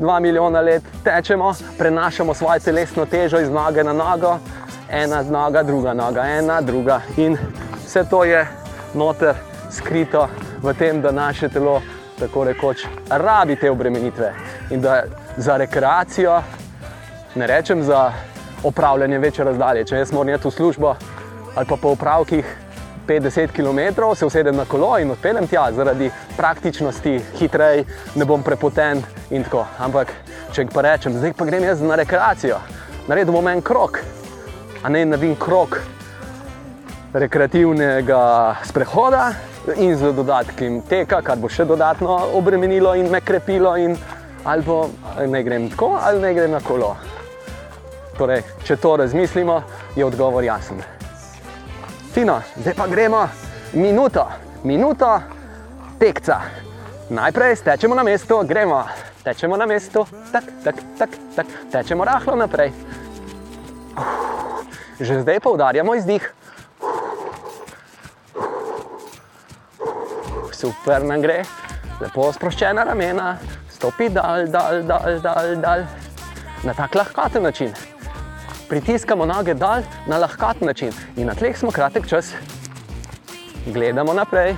[0.00, 4.38] dva milijona let tečemo, prenašamo svojo telesno težo iz noge na nogo,
[4.90, 7.00] ena noga, druga noga, ena, druga.
[7.16, 7.36] In
[7.84, 8.46] vse to je
[8.94, 9.34] noter
[9.70, 10.28] skrito
[10.62, 11.82] v tem, da naše telo
[12.18, 14.32] tako rekoč, rabi te obremenitve
[14.70, 15.02] in da
[15.36, 16.42] za rekreacijo,
[17.34, 18.12] ne rečem za
[18.64, 19.84] opravljanje večje razdalje.
[19.84, 20.94] Če jaz moram iti v službo
[21.54, 22.56] ali pa po opravkih
[23.08, 27.84] 50 km, se usedem na kolo in odpeljem tja zaradi praktičnosti, hitrej,
[28.14, 29.66] ne bom prepoten in tako.
[29.78, 30.14] Ampak
[30.52, 32.58] če pa rečem, zdaj pa grem jaz na rekreacijo,
[33.08, 34.02] naredim bom en krok,
[34.82, 35.80] a ne naredim krok
[37.12, 38.20] rekreativnega
[38.64, 39.32] sprehoda,
[39.76, 43.96] in z dodatkom teka, kar bo še dodatno obremenilo in me krepilo, in
[44.44, 46.94] ali pa ne grem tako, ali ne grem na kolo.
[48.16, 49.60] Torej, če to razmislimo,
[49.96, 50.80] je odgovor jasen.
[52.12, 53.28] Fino, zdaj pa gremo
[53.72, 54.26] minuto,
[54.64, 55.22] minuto
[55.98, 56.40] tekca.
[57.10, 58.84] Najprej stečemo na mestu, gremo,
[59.22, 62.72] tečemo na mestu, tak, tak, tak, tak, tečemo rahlo naprej.
[65.00, 66.40] Že zdaj poudarjamo izdih.
[70.60, 71.40] super nam gre,
[72.02, 73.32] lepo sproščena ramena,
[73.72, 75.86] stopi dal, dal, dal, dal, dal.
[76.64, 77.72] na tak lahkaten način.
[78.70, 82.32] Pritiskamo noge dal na lahkaten način in na tleh smo kratek čas.
[83.66, 84.54] Gledamo naprej.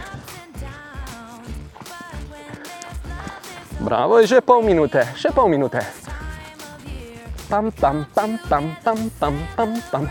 [3.81, 5.81] Bravo, je že pol minute, še pol minute.
[7.49, 10.07] Pam, pam, pam, pam, pam, pam, pam, pam.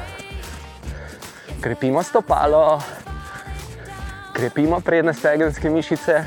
[1.61, 2.81] Krepimo stopalo
[4.41, 6.23] krepimo predne stegenske mišice,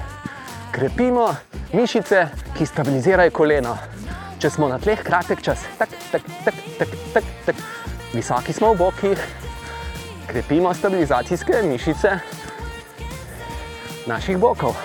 [0.72, 1.34] krepimo
[1.72, 3.76] mišice, ki stabilizirajo koleno.
[4.38, 7.56] Če smo na tleh kratek čas, tak, tak, tak, tak, tak, tak.
[8.14, 9.18] visoki smo v bokih,
[10.30, 12.18] krepimo stabilizacijske mišice
[14.06, 14.76] naših bokov.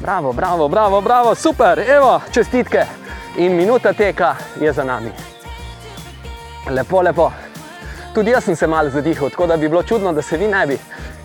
[0.00, 2.86] Bravo, bravo, bravo, bravo, super, evo, čestitke.
[3.36, 5.12] In minuta teka je za nami.
[6.70, 7.30] Lepo, lepo.
[8.14, 10.66] Tudi jaz sem se malo zadihal, tako da bi bilo čudno, da se vi ne
[10.66, 10.78] bi.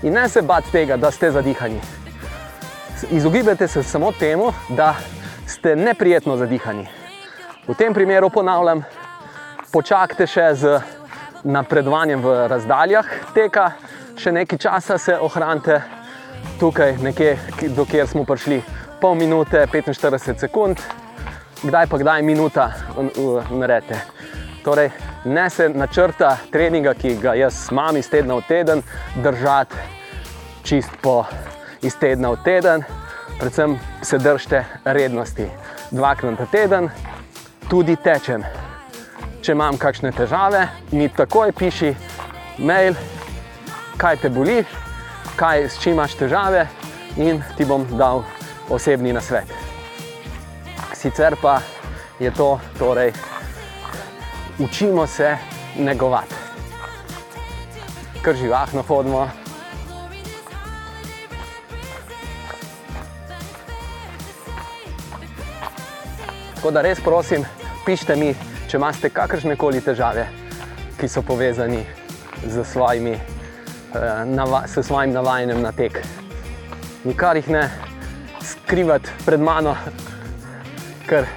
[0.04, 1.80] In ne se bati tega, da ste zadihani.
[3.12, 4.96] Izogibajte se samo temu, da
[5.48, 6.97] ste neprijetno zadihani.
[7.68, 8.80] V tem primeru ponavljam,
[9.74, 10.70] počakajte še z
[11.44, 13.66] napredovanjem v razdaljah teka,
[14.16, 15.82] še nekaj časa se ohranite
[16.62, 17.34] tukaj, nekje,
[17.76, 18.62] dokjer smo prišli,
[19.02, 20.80] pol minute, 45 sekund,
[21.60, 22.70] kdaj pa kdaj minuta
[23.52, 24.00] naredite.
[24.64, 24.88] Torej,
[25.28, 28.86] ne se načrta treninga, ki ga jaz imam iz tedna v teden,
[29.20, 29.76] držati
[30.64, 31.26] čist po
[31.84, 32.88] iz tedna v teden.
[33.38, 35.52] Predvsem se držite rednosti.
[35.92, 36.90] Dvakrat na teden,
[37.70, 38.44] tudi tečem.
[39.44, 41.94] Če imam kakšne težave, mi takoj piši
[42.64, 42.96] mail,
[44.00, 44.62] kaj te boli,
[45.40, 46.68] kaj, s čim imaš težave,
[47.18, 48.24] in ti bom dal
[48.70, 49.52] osebni nasvet.
[50.96, 51.60] Sicer pa
[52.20, 53.12] je to, torej,
[54.60, 55.36] učimo se
[55.78, 56.36] negovati.
[58.22, 59.28] Kar živahno hodimo.
[66.56, 67.46] Tako da res prosim,
[67.88, 68.34] pišite mi,
[68.68, 70.26] če imate kakršne koli težave,
[71.00, 71.86] ki so povezani
[72.44, 76.02] z, svojimi, eh, s svojim navajanjem na tek.
[77.08, 77.64] Nikar jih ne
[78.44, 79.78] skrivati pred mano,
[81.08, 81.30] ker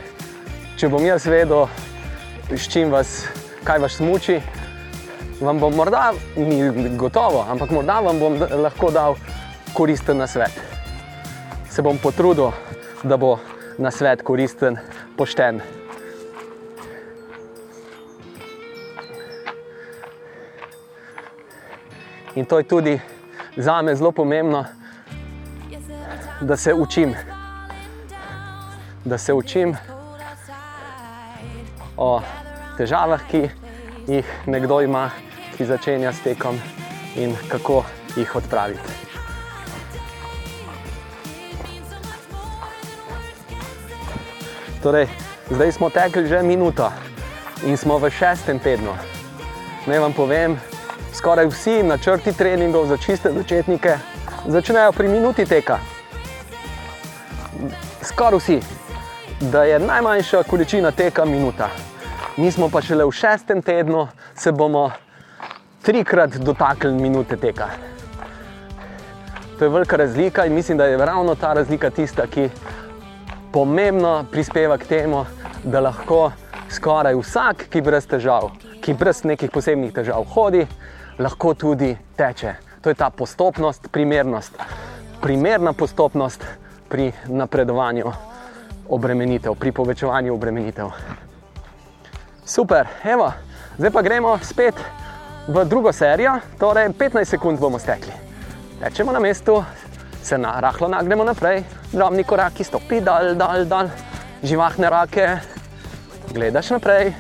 [0.77, 1.69] če bom jaz vedel,
[2.51, 3.29] s čim vas,
[3.63, 4.41] kaj vas muči,
[5.41, 6.67] vam bom morda, ni
[6.99, 9.15] gotovo, ampak morda vam bom lahko dal
[9.73, 10.59] koristen na svet.
[11.71, 12.51] Se bom potrudil,
[13.05, 13.37] da bo
[13.79, 14.83] na svet koristen,
[15.17, 15.63] pošten.
[22.35, 23.01] In to je tudi
[23.57, 24.65] za me zelo pomembno,
[26.41, 27.15] da se učim.
[29.05, 29.77] Da se učim
[31.97, 32.23] o
[32.77, 33.49] težavah, ki
[34.07, 35.11] jih nekdo ima,
[35.57, 36.61] ki začenja s tekom
[37.17, 37.85] in kako
[38.17, 38.93] jih odpraviti.
[44.83, 45.09] Torej,
[45.51, 46.93] zdaj smo tekli že minuto
[47.67, 48.95] in smo v šestem tednu.
[49.87, 50.57] Naj vam povem,
[51.21, 53.99] skoraj vsi načrti treningov za čiste začetnike
[54.47, 55.77] začnejo pri minuti teka.
[58.03, 58.57] Skoraj vsi,
[59.53, 61.69] da je najmanjša količina teka minuta.
[62.37, 64.91] Mi smo pa šele v šestem tednu, se bomo
[65.83, 67.69] trikrat dotaknili minute teka.
[69.59, 72.49] To je velika razlika in mislim, da je ravno ta razlika tista, ki
[73.53, 75.27] pomembno prispeva k temu,
[75.65, 76.31] da lahko
[76.71, 78.49] skoraj vsak, ki brez težav,
[78.81, 80.65] ki brez nekih posebnih težav hodi,
[81.21, 82.55] lahko tudi teče.
[82.81, 84.57] To je ta postopnost, primernost,
[85.21, 86.45] primerna postopnost
[86.89, 88.13] pri napredovanju
[88.89, 90.89] obremenitev, pri povečevanju obremenitev.
[92.45, 93.33] Super, evo,
[93.79, 94.75] zdaj pa gremo spet
[95.49, 98.13] v drugo serijo, torej 15 sekund bomo stekli.
[98.81, 99.61] Tečemo na mestu,
[100.23, 103.91] se na rahlo nagnemo naprej, drobni koraki, stopi dal, dal, dal,
[104.43, 105.39] živahne rake,
[106.33, 107.13] gledaš naprej,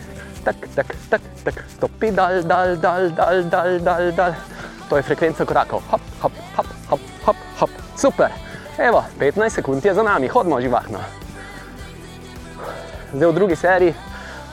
[0.44, 4.32] tak, tak, tak, tak, stopi dal, dal, dal, dal, dal, dal, dal.
[4.88, 7.70] To je frekvenca korakov, hop, hop, hop, hop, hop, hop.
[7.96, 8.30] super.
[8.78, 10.98] Evo, 15 sekund je za nami, hodimo živahno.
[13.12, 13.94] Zdaj v drugi seriji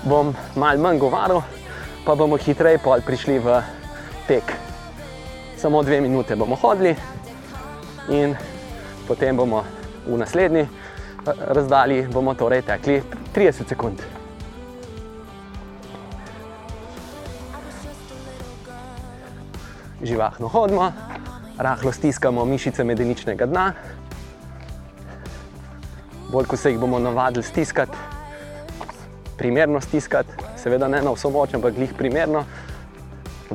[0.04, 1.42] bom malo manj govoril,
[2.06, 3.62] pa bomo hitreje prišli v
[4.28, 4.44] tek.
[5.58, 6.96] Samo dve minute bomo hodili
[8.10, 8.36] in
[9.08, 9.64] potem bomo
[10.06, 10.70] v naslednji eh,
[11.48, 13.02] razdalji bomo torej tekli
[13.36, 14.17] 30 sekund.
[20.02, 20.92] Živahno hodimo,
[21.58, 23.74] rahlo stiskamo mišice medeničnega dna.
[26.32, 27.98] Bolj ko se jih bomo navadili stiskati,
[29.38, 32.44] primerno stiskati, seveda ne na vso moč, ampak glih primerno,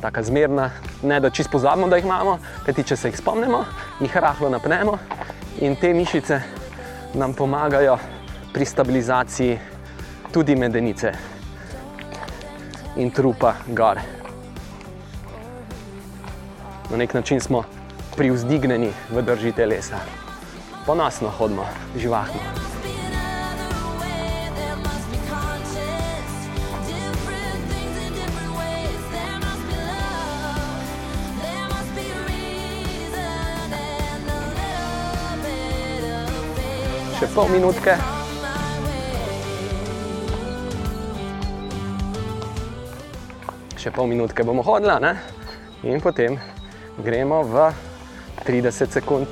[0.01, 0.71] tako zmerna,
[1.03, 3.65] ne da čisto pozabimo, da jih imamo, kajti če se jih spomnimo,
[4.01, 4.97] jih rahlo napnemo
[5.61, 6.41] in te mišice
[7.15, 7.99] nam pomagajo
[8.53, 9.59] pri stabilizaciji
[10.33, 11.13] tudi medenice
[12.97, 14.22] in trupa gor.
[16.93, 17.63] Na nek način smo
[18.17, 19.97] privzdignjeni v drži telesa.
[20.87, 21.65] Ponosno hodimo,
[21.97, 22.63] živahno.
[37.23, 37.93] še pol minutke.
[43.79, 45.13] Še pol minutke bomo hodili, ne?
[45.87, 46.35] in potem
[46.99, 47.73] gremo v
[48.45, 49.27] 30 sekund.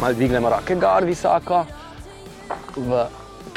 [0.00, 1.64] Malo dvignemo roke gor, visoko,
[2.76, 3.06] v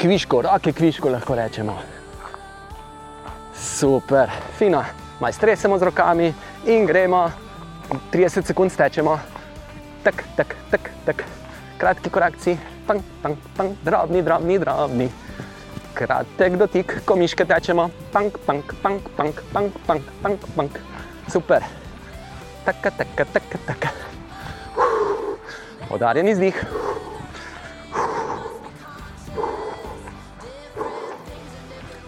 [0.00, 1.76] kviško, roke kviško lahko rečemo.
[3.54, 4.84] Super, fino,
[5.20, 6.32] malo stresemo z rokami
[6.66, 7.30] in gremo,
[8.12, 9.18] 30 sekund stečemo,
[10.02, 11.24] tak, tak, tak, tak.
[11.80, 12.58] kratki korakci,
[12.90, 15.06] pang, pang, pang, drobni, drobni, drobni.
[15.94, 20.70] Kratek dotik, ko miške tečemo, pang, pang, pang, pang, pang, pang, pang, pang.
[21.30, 21.62] super,
[22.66, 23.90] taka, taka, taka, taka.
[25.86, 26.54] Podarjen izdih.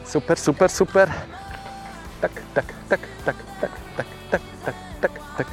[0.02, 1.06] Super, super, super.
[2.18, 5.48] Tak, tak, tak, tak, tak, tak, tak, tak, tak, tak.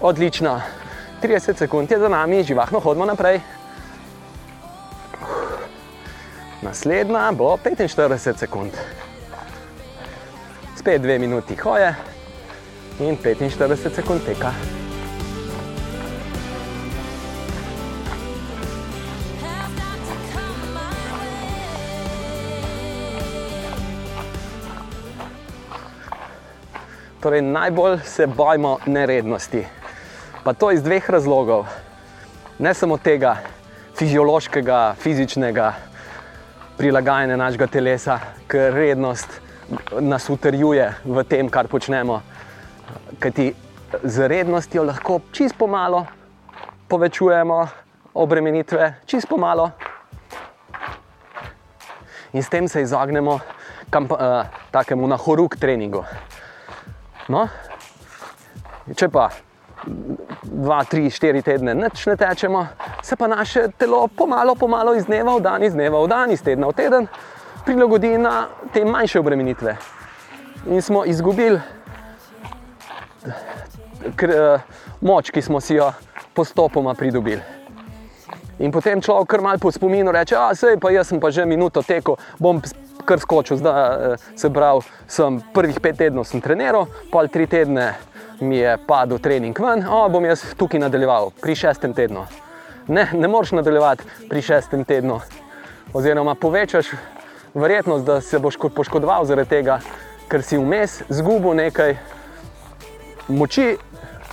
[0.00, 0.79] Odlično.
[1.22, 3.40] 30 sekund je za nami, živahno hodimo naprej.
[6.62, 8.72] Naslednja bo 45 sekund.
[10.76, 11.94] Spet 2 minuti hoje
[13.00, 14.52] in 45 sekund teka.
[27.20, 29.79] Torej, najbolj se bojimo nerednosti.
[30.44, 31.66] Pa to iz dveh razlogov.
[32.58, 33.36] Ne samo tega
[33.98, 35.72] fiziološkega, fizičnega
[36.78, 38.18] prilagajanja našega telesa,
[38.48, 39.40] ker rednost
[40.00, 42.22] nas utrjuje v tem, kar počnemo.
[43.20, 43.52] Kajti
[44.02, 46.06] z rednostjo lahko čist pomalo
[46.90, 47.58] povečujemo
[48.14, 49.70] obremenitve, čist pomalo.
[52.32, 53.38] In s tem se izognemo
[53.90, 56.02] kamp, uh, takemu na horuk treningu.
[57.28, 57.46] No,
[58.96, 59.28] če pa
[60.42, 62.66] dva, tri, štiri tedne neč ne tečemo,
[63.02, 66.42] se pa naše telo pomalo, pomalo iz dneva v dan, iz dneva v dan, iz
[66.42, 67.08] tedna v teden
[67.64, 69.76] prilagodi na te manjše obremenitve.
[70.68, 71.60] In smo izgubili
[74.16, 74.60] kr,
[75.00, 75.92] moč, ki smo si jo
[76.34, 77.40] postopoma pridobili.
[78.60, 81.82] In potem človek kar mal po spominu reče, da se pa jaz pa že minuto
[81.82, 82.60] tekel, bom
[83.04, 87.94] kar skočil, zdaj se pravi, sem prvih pet tednov sem treniral, pol tri tedne
[88.40, 92.24] mi je padel trening ven, o, bom jaz tukaj nadaljeval, pri šestem tednu.
[92.88, 95.20] Ne, ne moreš nadaljevati pri šestem tednu.
[95.94, 96.92] Oziroma, povečaš
[97.54, 99.80] verjetnost, da se boš poškodoval zaradi tega,
[100.30, 101.96] ker si vmes zgubil nekaj
[103.28, 103.76] moči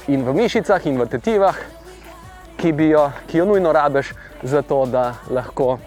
[0.07, 1.57] in v mišicah in v tetivah,
[2.57, 5.77] ki, jo, ki jo nujno rabiš, zato da lahko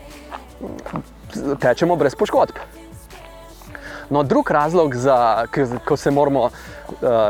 [1.60, 2.79] tečemo brez poškodb.
[4.10, 5.46] No, drug razlog, za,
[5.84, 6.50] ko se moramo uh,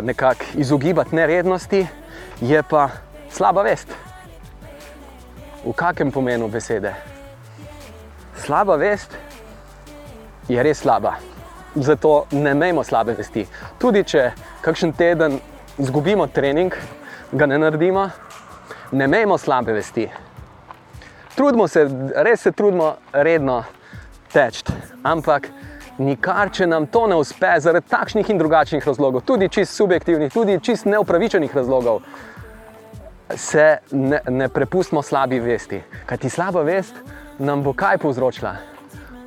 [0.02, 1.86] nekako izogibati nerednosti,
[2.40, 2.88] je pa
[3.30, 3.88] slaba vest.
[5.64, 6.94] V kakem pomenu besede?
[8.36, 9.16] Slaba vest
[10.48, 11.14] je res slaba.
[11.74, 13.46] Zato ne imejmo slabe vesti.
[13.78, 15.38] Tudi če kakšen teden
[15.78, 16.72] izgubimo trening,
[17.32, 18.08] ga ne naredimo,
[18.92, 20.08] ne imejmo slabe vesti.
[21.36, 21.84] Trudimo se,
[22.16, 23.64] res se trudimo redno
[24.32, 24.64] teči,
[25.02, 25.46] ampak
[26.00, 30.58] nikar, če nam to ne uspe, zaradi takšnih in drugačnih razlogov, tudi čist subjektivnih, tudi
[30.64, 32.00] čist neupravičenih razlogov,
[33.36, 35.82] se ne, ne prepustimo slabi vesti.
[36.06, 36.96] Kaj ti slaba vest
[37.38, 38.56] nam bo kaj povzročila?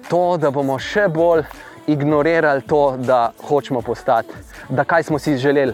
[0.10, 1.46] To, da bomo še bolj
[1.88, 4.34] ignorirali to, da hočemo postati,
[4.70, 5.74] da kaj smo si želeli.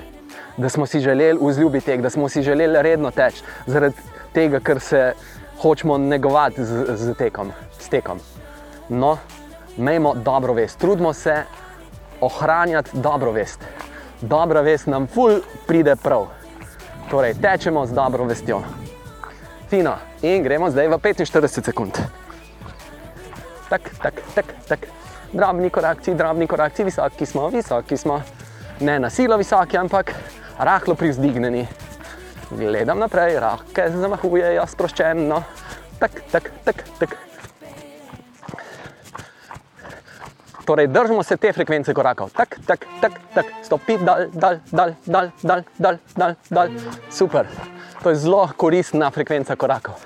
[0.58, 3.96] Da smo si želeli vzljubiti tek, da smo si želeli redno teči, zaradi
[4.34, 5.14] tega, ker se
[5.62, 8.20] hočemo negovati z, z, tekom, z tekom.
[8.90, 9.18] No,
[9.80, 11.44] imejmo dobro vest, trudimo se
[12.22, 13.60] ohranjati dobro vest.
[14.22, 16.28] Dobra vest nam ful pride prav.
[17.10, 18.62] Torej, tečemo z dobro vestjo.
[19.70, 21.98] Fino, in gremo zdaj v 45 sekund.
[23.70, 24.80] Tak, tak, tak, tak.
[25.34, 28.22] Drobni korakci, drobni korakci, visoki smo, visoki smo.
[28.80, 30.12] Ne na silo visoki, ampak
[30.60, 31.68] rahlo privzdignjeni.
[32.52, 35.44] Gledam naprej, roke zamahujejo sproščeno.
[36.00, 37.29] Tak, tak, tak, tak.
[40.70, 42.30] Torej, držimo se te frekvence korakov.
[42.30, 46.70] Tak, tak, tak, tak, stopi dal, dal, dal, dal, dal, dal, dal, dal.
[47.10, 47.48] Super.
[48.04, 49.98] To je zelo koristna frekvenca korakov.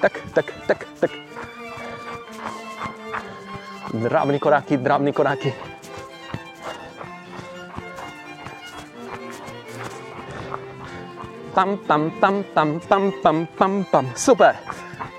[0.00, 1.10] Tak, tak, tak, tak.
[3.92, 5.52] Drobni koraki, drobni koraki.
[11.52, 14.12] Pam, pam, pam, pam, pam, pam, pam, pam.
[14.16, 14.56] Super.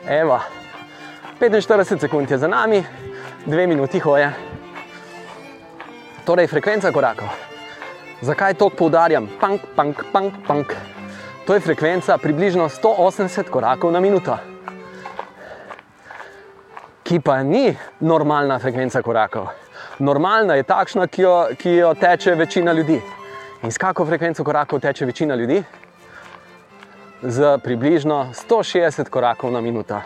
[0.09, 0.64] Evo.
[1.40, 2.84] 45 sekund je za nami,
[3.46, 4.32] 2 minuti hoje.
[6.26, 7.28] Torej, frekvenca korakov.
[8.22, 9.28] Zakaj to poudarjam?
[9.40, 10.74] Punk, punk, punk, punk.
[11.46, 14.38] To je frekvenca približno 180 korakov na minuto.
[17.04, 19.52] Ki pa ni normalna frekvenca korakov.
[20.00, 23.02] Normalna je takšna, ki jo, ki jo teče večina ljudi.
[23.64, 25.64] In s kakšno frekvenco korakov teče večina ljudi?
[27.22, 30.00] Z približno 160 korakov na minuto.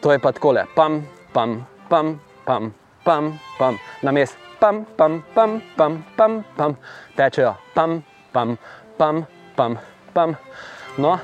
[0.00, 2.72] To je pa tako le, pam, pam, pam, pam,
[3.04, 6.76] pam, pam, na mest, pam, pam, pam, pam, pam, pam,
[7.16, 8.56] tečejo, pam, pam,
[8.98, 9.26] pam,
[9.56, 9.78] pam,
[10.14, 10.36] pam.
[10.98, 11.18] No,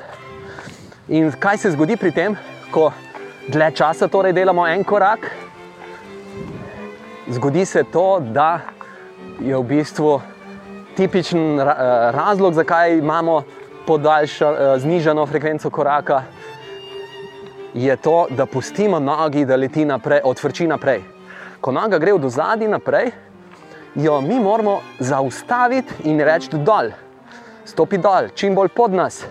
[1.09, 2.37] in kaj se zgodi pri tem,
[2.71, 2.91] ko
[3.49, 5.31] dlje časa torej delamo en korak?
[7.31, 8.61] Zgodi se to, da
[9.41, 10.21] je v bistvu
[10.97, 11.61] tipičen
[12.15, 13.43] razlog, zakaj imamo
[13.87, 16.23] podaljša, uh, znižano frekvenco koraka,
[17.75, 21.03] je to, da pustimo nogi, da leti naprej, odvrči naprej.
[21.61, 23.11] Ko noga gre od zadaj naprej,
[23.95, 26.91] jo mi moramo zaustaviti in reči dol,
[27.65, 29.25] stopi dol, čim bolj pod nas.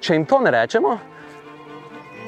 [0.00, 0.98] Če jim to ne rečemo,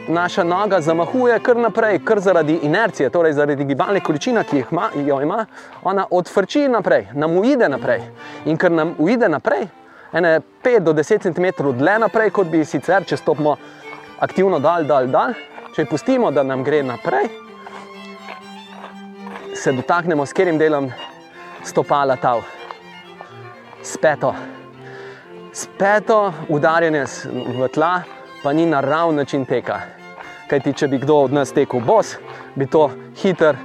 [0.09, 5.21] naša noga zamahuje kar naprej, kar zaradi inercije, torej zaradi gibalne količine, ki ima, jo
[5.23, 5.47] ima,
[5.83, 8.03] ona odvrči naprej, nam uide naprej.
[8.45, 9.69] In ker nam uide naprej,
[10.13, 13.57] ene 5 do 10 cm dlje naprej, kot bi sicer, če stopimo
[14.21, 15.35] aktivno dal, dal, dal.
[15.73, 17.31] Če pustimo, da nam gre naprej,
[19.57, 20.91] se dotaknemo s katerim delom
[21.65, 22.43] stopala tav,
[23.81, 24.35] speto.
[25.57, 26.19] Speto
[26.53, 27.07] udarjanje
[27.57, 28.03] v tla,
[28.43, 29.81] pa ni naravni način teka.
[30.51, 32.19] Kajti, če bi kdo od nas tekel bos,
[32.55, 32.91] bi to
[33.23, 33.57] hiter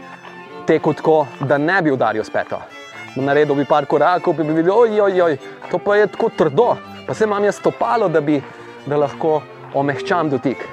[0.67, 2.61] tekel tako, da ne bi udaril speto.
[3.19, 5.37] Naredil bi par korakov, bi videl, ojoj, oj,
[5.71, 6.71] to pa je tako trdo,
[7.03, 8.39] pa se imam jaz stopalo, da bi
[8.87, 9.41] da lahko
[9.75, 10.63] omehčam dotik.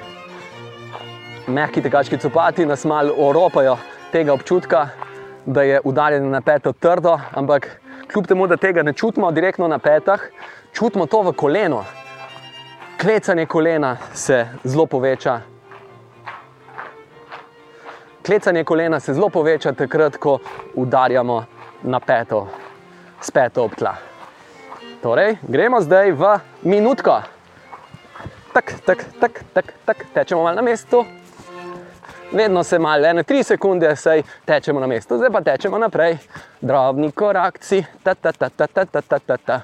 [1.47, 3.77] Mehki tekaški copati nas malo oropajo
[4.11, 4.87] tega občutka,
[5.45, 7.81] da je udarjeno na peto trdo, ampak
[8.13, 10.21] kljub temu, da tega ne čutimo direktno na petah,
[10.73, 11.83] čutimo to v koleno.
[13.01, 15.39] Klecanje kolena se zelo poveča.
[18.25, 20.39] Klecanje kolena se zelo poveča takrat, ko
[20.73, 21.43] udarjamo
[21.83, 22.47] na peto,
[23.21, 23.93] speto ob tla.
[25.03, 27.21] Torej, gremo zdaj v minutko.
[28.53, 30.05] Tak, tak, tak, tak, tak.
[30.13, 31.05] Tečemo malo na mestu.
[32.35, 36.17] Vedno se malo, ene tri sekunde, sej tečemo na mestu, zdaj pa tečemo naprej.
[36.61, 39.61] Drobni korakci, ta, ta, ta, ta, ta, ta, ta, ta, ta.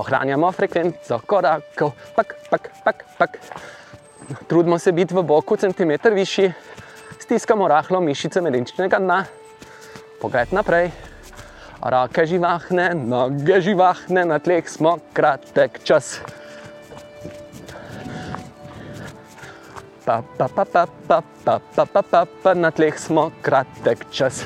[0.00, 3.38] Ohranjamo frekvenco korakov, pak, pak, pak, pak.
[4.48, 6.52] Trudimo se biti v boku centimeter višji,
[7.20, 9.24] stiskamo rahlo mišice medeničnega dna.
[10.24, 10.88] Pogled naprej,
[11.84, 16.16] roke živahne, noge živahne, na tleh smo kratek čas.
[20.10, 24.42] Pa, pa, pa, pa, pa, pa, pa, pa, pa, pa, na tleh smo kratek čas.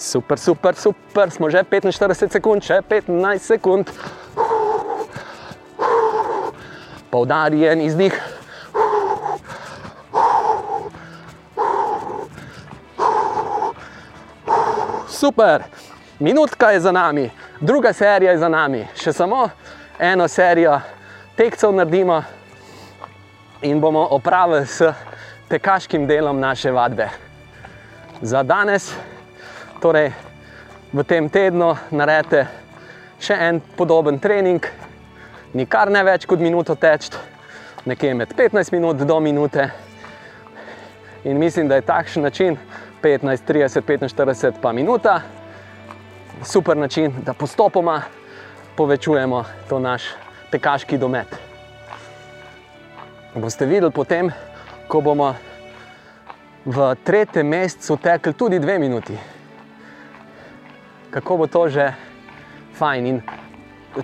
[0.00, 3.92] Super, super, super, smo že 45 sekund, še 15 sekund.
[7.12, 8.16] Poudarjen izdih.
[15.04, 15.68] Super,
[16.16, 17.28] minutka je za nami,
[17.60, 19.48] druga serija je za nami, še samo
[19.98, 20.80] eno serijo
[21.36, 22.22] tekcev naredimo
[23.62, 24.82] in bomo opravili s
[25.48, 27.08] tekaškim delom naše vadbe.
[28.20, 28.92] Za danes,
[29.80, 30.12] torej
[30.92, 32.46] v tem tednu, naredite
[33.20, 34.62] še en podoben trening,
[35.54, 37.10] nikar ne več kot minuto teč,
[37.86, 39.70] nekje med 15 minut do minute.
[41.24, 42.56] In mislim, da je takšen način,
[43.02, 45.20] 15, 30, 45 pa minuta,
[46.44, 48.02] super način, da postopoma
[48.76, 50.02] povečujemo to naš
[50.50, 51.26] tekaški domet.
[53.34, 54.30] Boste videli potem,
[54.88, 55.34] ko bomo
[56.64, 59.18] v tretjem mesecu tekli tudi dve minuti.
[61.10, 61.92] Kako bo to že
[62.78, 63.06] fajn.
[63.06, 63.20] In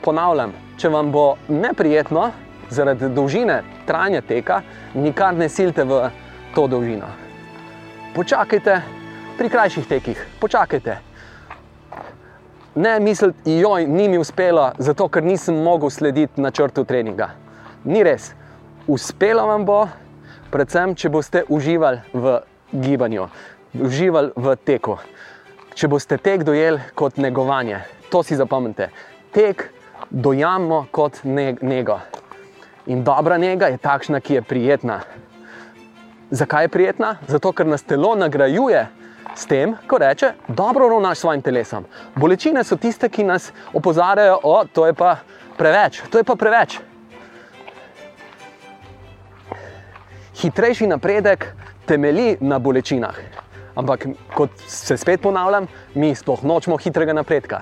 [0.02, 2.30] ponavljam, če vam bo neprijetno
[2.70, 4.62] zaradi dolžine trajanja teka,
[4.94, 6.08] nikar ne silite v
[6.54, 7.06] to dolžino.
[8.14, 8.80] Počakajte
[9.38, 11.13] pri krajših tekih, počakajte.
[12.74, 17.28] Ne mislite, joj, ni mi uspelo, zato ker nisem mogel slediti načrtu treninga.
[17.84, 18.32] Ni res.
[18.86, 19.84] Uspelo vam bo,
[20.50, 22.40] predvsem, če boste uživali v
[22.72, 23.28] gibanju,
[23.78, 24.96] uživali v teku.
[25.74, 27.78] Če boste tek dojeli kot negovanje,
[28.10, 28.90] to si zapomnite.
[29.34, 29.68] Tek
[30.10, 32.00] dojamemo kot nego.
[32.86, 35.00] In dobra njega je takšna, ki je prijetna.
[36.30, 37.16] Zakaj je prijetna?
[37.28, 38.86] Zato, ker nas telo nagrajuje
[39.34, 41.84] s tem, ko reče, dobro ravnaš s svojim telesom.
[42.16, 45.16] Bolečine so tiste, ki nas opozarjajo, da to je pa
[45.58, 46.78] preveč, to je pa preveč.
[50.40, 51.46] Hitrejši napredek
[51.86, 53.18] temelji na bolečinah.
[53.74, 57.60] Ampak, kot se spet ponavljam, mi sploh nočemo hitrega napredka.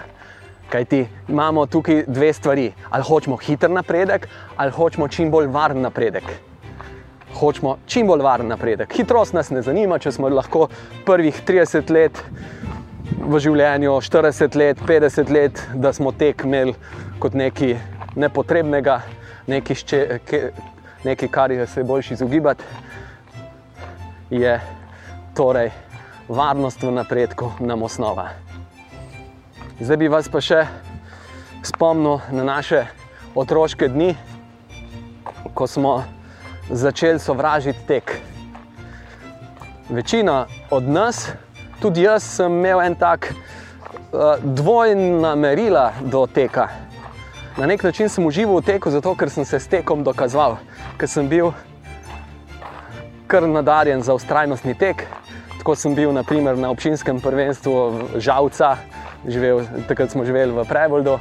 [0.72, 2.72] Kaj ti imamo tukaj dve stvari.
[2.90, 6.51] Ali hočemo hiter napredek, ali hočemo čim bolj varen napredek.
[7.34, 8.92] Hočemo čim bolj varen napredek.
[8.96, 10.68] Hitrost nas ne zanima, če smo lahko
[11.06, 12.22] prvih 30 let
[13.22, 16.74] v življenju, 40 let, 50 let, da smo tek imeli
[17.22, 17.76] kot nekaj
[18.18, 19.00] nepotrebnega,
[19.46, 20.00] nekaj, šče,
[21.04, 22.64] nekaj kar je se boljši izogibati.
[24.32, 24.56] Je
[25.36, 25.70] torej
[26.28, 28.30] varnost v napredku nam osnova.
[29.80, 30.64] Zdaj bi vas pa še
[31.66, 32.84] spomnil na naše
[33.34, 34.12] otroške dni,
[35.54, 36.02] ko smo
[36.70, 38.20] začeli sovražiti tek.
[39.88, 41.28] Večina od nas
[41.80, 46.68] tudi jaz sem imel en tak uh, dvojna merila do teka.
[47.56, 50.56] Na nek način sem užival v teku, zato ker sem se s tekom dokazoval,
[50.96, 51.52] ker sem bil
[53.26, 55.06] kar nadarjen za ustrajnostni tek.
[55.58, 57.74] Tako sem bil naprimer, na občinskem prvenstvu
[58.16, 58.76] Žalca,
[59.28, 61.18] živel, takrat smo živeli v Preboldu.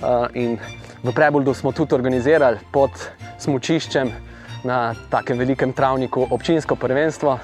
[0.00, 0.58] Uh, in
[1.02, 2.90] v Preboldu smo tudi organizirali pod
[3.38, 4.29] smočiščem
[4.64, 7.38] na takem velikem travniku občinsko prvenstvo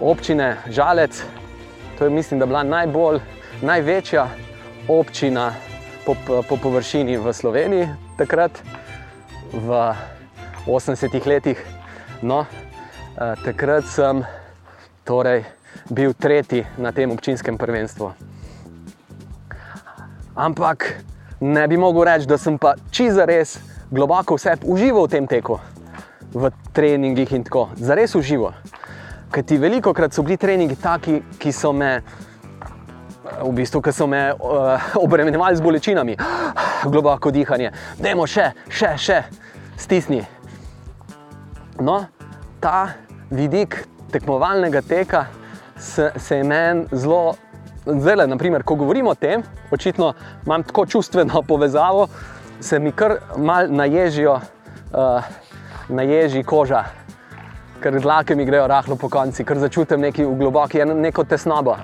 [0.00, 1.24] občine Žalec.
[1.98, 3.20] To je, mislim, da bila najbolj,
[3.62, 4.28] največja
[4.88, 5.52] občina
[6.06, 6.16] po,
[6.48, 8.50] po površini v Sloveniji takrat,
[9.52, 9.94] v
[10.66, 11.58] 80-ih letih.
[12.22, 14.24] No, eh, takrat sem
[15.04, 15.44] torej,
[15.90, 18.12] bil tretji na tem občinskem prvenstvu.
[20.34, 21.04] Ampak
[21.40, 23.58] ne bi mogel reči, da sem pa čisto res
[23.90, 25.60] globoko vse užival v tem teku,
[26.34, 28.54] v treningih in tako, zares užival.
[29.32, 32.02] Ker ti veliko krat so bili treningi taki, ki so me,
[33.40, 36.16] v bistvu, ki so me uh, obremenjevali z bolečinami,
[36.90, 39.22] globoko dihanje, dajmo še, še, še,
[39.80, 40.22] stisni.
[41.82, 42.04] No,
[42.62, 42.94] ta
[43.34, 43.80] vidik
[44.14, 45.26] tekmovalnega teka
[45.78, 47.34] se, se je meni zelo,
[47.86, 50.12] zelo, naprimer, ko govorimo o tem, očitno
[50.46, 52.08] imam tako čustveno povezavo,
[52.60, 55.34] se mi kar mal naježijo, uh,
[55.88, 56.84] naježi koža
[57.84, 61.76] ker dlake mi grejo rahlo po konci, ker začutim neki v globoki neko tesnobo.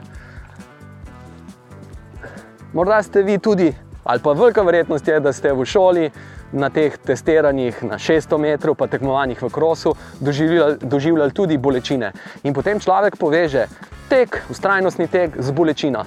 [2.72, 3.68] Morda ste vi tudi,
[4.05, 6.07] ali pa velika verjetnost je, da ste v šoli
[6.53, 12.12] na teh testiranjih na 600 metrov, pa tekmovanjih v krosu, doživljali, doživljali tudi bolečine.
[12.42, 13.66] In potem človek poveže
[14.09, 16.07] tek, ustrajnostni tek z bolečino.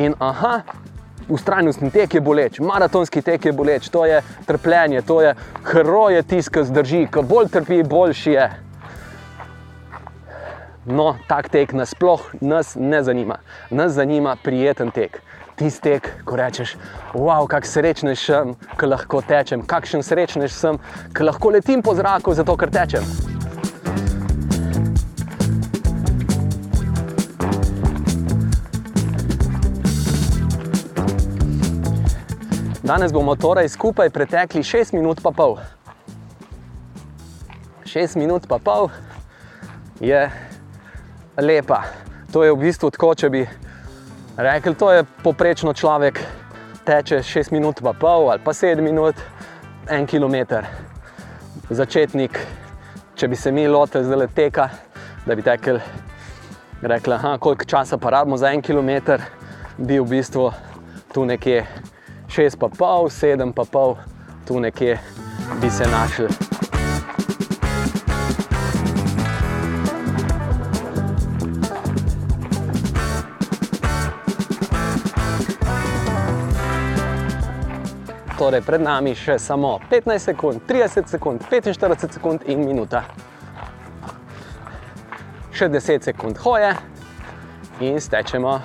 [0.00, 0.62] In aha,
[1.28, 6.64] ustrajnostni tek je boleč, maratonski tek je boleč, to je trpljenje, to je heroje tiska
[6.64, 8.50] zdrži, ki bolj trpi, boljši je.
[10.86, 13.38] No, tak tek nas sploh nas ne zanima.
[13.70, 15.22] Nas zanima prijeten tek.
[15.56, 16.74] Tisti tek, ko rečeš,
[17.14, 20.80] wow, kako srečen sem, ker lahko tečem, kakšen srečen sem,
[21.14, 23.33] ker lahko letim po zraku, zato ker tečem.
[32.84, 35.56] Danes bomo torej skupaj pretekli 6 minut pa pol.
[37.84, 38.90] 6 minut pa pol
[40.00, 40.30] je
[41.40, 41.82] lepa.
[42.32, 43.40] To je v bistvu tako, če bi
[44.36, 46.20] rekel, da je poprečno človek
[46.84, 49.16] teče 6 minut, pa pol ali pa 7 minut,
[49.88, 50.60] 1 km.
[51.70, 52.36] Začetnik,
[53.16, 54.68] če bi se mi lotili zdaj teka,
[55.24, 55.80] da bi tekel,
[56.84, 57.00] da
[57.40, 59.16] koliko časa pa rabimo za 1 km,
[59.78, 60.52] bi v bistvu
[61.14, 61.64] tu nekje
[62.34, 63.94] 6 pa pol, 7 pa pol,
[64.46, 64.98] tu nekje
[65.62, 66.26] bi se našli.
[78.44, 83.04] torej pred nami še samo 15 sekund, 30 sekund, 45 sekund in minuta.
[85.54, 86.74] Še 10 sekund hoje
[87.80, 88.58] in stečemo.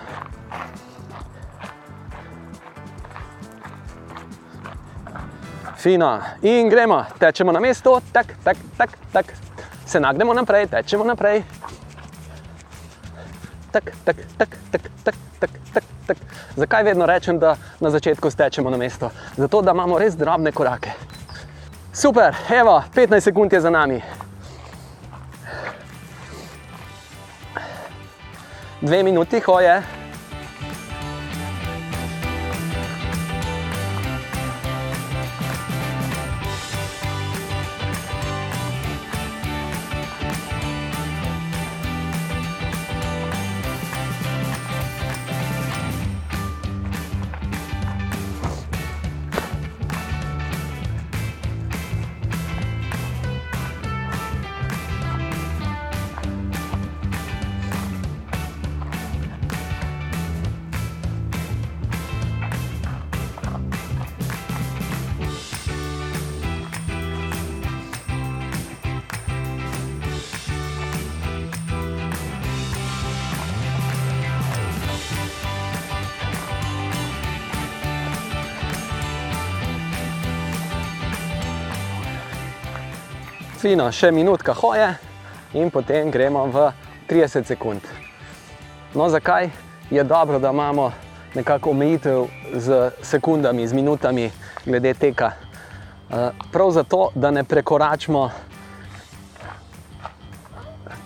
[5.80, 9.26] Fino, in gremo, tečemo na mesto, tak, tak, tak, tak.
[9.86, 11.44] se nagnemo naprej, tečemo naprej.
[13.72, 16.18] Tak, tak, tak, tak, tak, tak, tak, tak.
[16.56, 19.12] Zakaj vedno rečem, da na začetku stečemo na mesto?
[19.38, 20.92] Zato, da imamo res drobne korake.
[21.94, 24.02] Super, evo, 15 sekund je za nami.
[28.82, 29.84] Dve minuti hoje.
[83.70, 84.88] Fino, še minutka hoje
[85.54, 86.62] in potem gremo v
[87.06, 87.86] 30 sekund.
[88.98, 89.46] No, zakaj
[89.94, 90.88] je dobro, da imamo
[91.36, 92.26] nekako omejitev
[92.58, 94.26] z sekundami, z minutami,
[94.66, 95.30] glede teka?
[96.10, 98.32] Eh, prav zato, da ne prekoračimo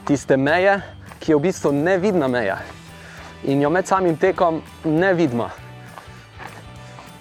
[0.08, 0.80] tiste meje,
[1.20, 2.62] ki je v bistvu nevidna meja.
[3.44, 5.50] in jo med samim tekom ne vidimo.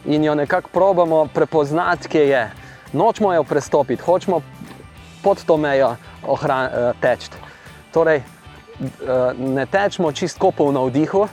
[0.06, 2.50] In jo nekako probamo prepoznati, kje je.
[2.92, 4.40] Nočemo jo prestopiti, hočemo
[5.22, 7.30] pod to mejo eh, teči.
[7.92, 8.26] Torej, eh,
[9.38, 11.28] ne tečemo čistko po navdihu,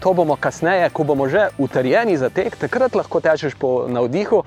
[0.00, 4.44] to bomo kasneje, ko bomo že utrjeni za tek, takrat lahko tečeš po navdihu,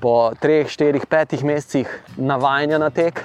[0.00, 3.24] po 3, 4, 5 mesecih navajanja na tek.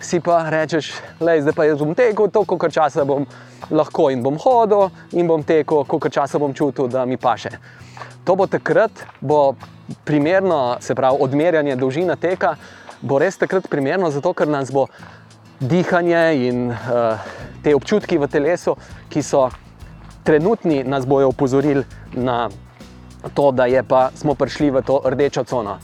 [0.00, 3.26] Si pa rečeš, da zdaj pa jaz bom tekel, toliko časa bom
[3.70, 7.56] lahko in bom hodil in bom tekel, koliko časa bom čutil, da mi paše.
[8.24, 9.56] To bo takrat, bo
[10.04, 12.56] primerno, se pravi, odmerjanje dolžine teka,
[13.00, 14.86] bo res takrat primerno, zato ker nas bo
[15.60, 17.18] dihanje in uh,
[17.64, 18.76] te občutki v telesu,
[19.08, 19.48] ki so
[20.26, 22.48] trenutni, nas bojo upozorili na
[23.34, 25.78] to, da pa, smo prišli v to rdečo cono.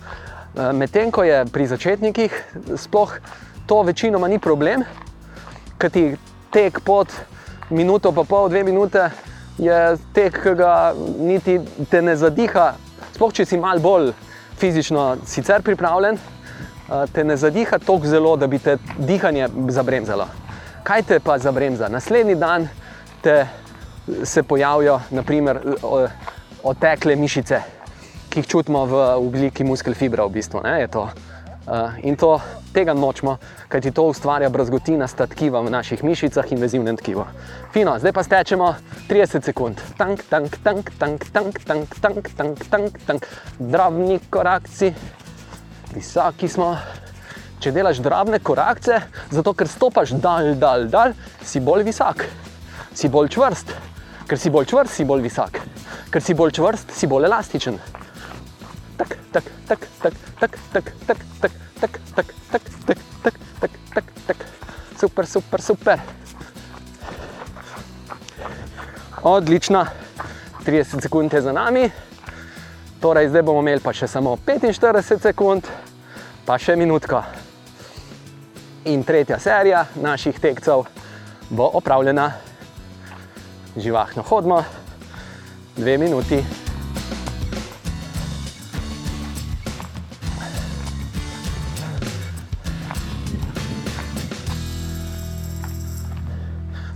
[0.55, 2.33] Uh, Medtem ko je pri začetnikih,
[2.77, 3.17] sploh
[3.67, 4.85] to večinoma ni problem,
[5.79, 6.17] ker ti
[6.53, 7.09] tek pod
[7.71, 9.11] minuto, pa pol, dve minute,
[9.59, 11.59] je tek, ki ga niti
[11.89, 12.75] te ne zadiha.
[13.17, 14.13] Sploh če si mal bolj
[14.61, 16.19] fizično sicer pripravljen,
[17.13, 20.27] te ne zadiha tako zelo, da bi te dihanje zabremzalo.
[20.83, 21.89] Kaj te pa zabremza?
[21.89, 22.69] Naslednji dan
[23.23, 23.47] te
[24.25, 25.61] se pojavijo naprimer,
[26.63, 27.61] otekle mišice,
[28.31, 30.27] ki jih čutimo v obliki muskelfibra.
[30.27, 30.63] V bistvu,
[31.63, 32.41] Uh, in to,
[32.75, 33.37] tega nočemo,
[33.71, 37.23] kajti to ustvarja brazgotina tkiva v naših mišicah in vezivnem tkivu.
[37.71, 38.75] Fino, zdaj pa stečemo
[39.07, 39.79] 30 sekund.
[39.97, 43.27] Tank, tank, tank, tank, tank, tank, tank, tank, tank, tank.
[43.59, 44.91] drobni korakci,
[45.95, 46.75] visoki smo.
[47.63, 48.99] Če delaš drobne korakce,
[49.31, 51.15] zato ker stopaš dal, dal, dal,
[51.47, 52.25] si bolj visok,
[52.91, 53.71] si bolj čvrst.
[54.27, 55.61] Ker si bolj čvrst, si bolj visok.
[56.11, 57.79] Ker si bolj čvrst, si bolj elastičen
[59.03, 64.07] tak, tak, tak, tak, tak, tak, tak, tak, tak, tak, tak, tak, tak, tak, tak,
[64.27, 64.39] tak.
[64.99, 65.99] Super, super, super.
[69.23, 69.87] Odlično,
[70.67, 71.91] 30 sekund je za nami,
[73.03, 75.67] torej zdaj bomo imeli pa še samo 45 sekund,
[76.47, 77.19] pa še minutko.
[78.87, 80.87] In tretja serija naših tekcev
[81.51, 82.31] bo opravljena.
[83.75, 84.61] Živahno hodimo,
[85.77, 86.39] dve minuti.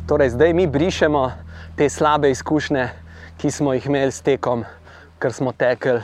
[0.07, 1.26] Torej, zdaj mi brišemo
[1.74, 2.88] te slabe izkušnje,
[3.42, 4.62] ki smo jih imeli s tekom,
[5.18, 6.00] ker smo tekli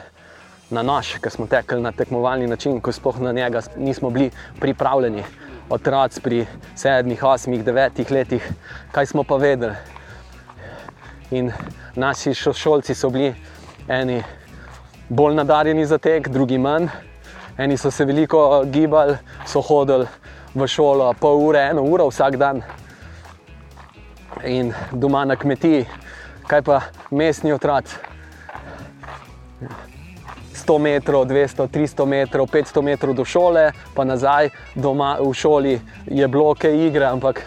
[0.70, 5.24] na nož, ker smo tekli na tekmovalni način, ko sploh na njega nismo bili pripravljeni.
[5.70, 6.46] Otroci pri
[6.76, 8.50] sedmih, osmih, devetih letih,
[8.92, 9.74] kaj smo pa vedeli.
[11.30, 11.52] In
[11.96, 13.34] naši šolci so bili
[13.88, 14.22] eni
[15.08, 16.88] bolj nadarjeni za tek, drugi manj.
[17.58, 20.06] Eni so se veliko gibali, so hodili
[20.54, 22.62] v šolo pol ure, eno uro vsak dan
[24.44, 25.84] in doma na kmetiji,
[26.46, 28.11] kaj pa mestni otroci.
[30.54, 36.28] 100 metrov, 200, 300 metrov, 500 metrov do šole, pa nazaj doma v šoli je
[36.28, 37.42] bilo kaj igre, ampak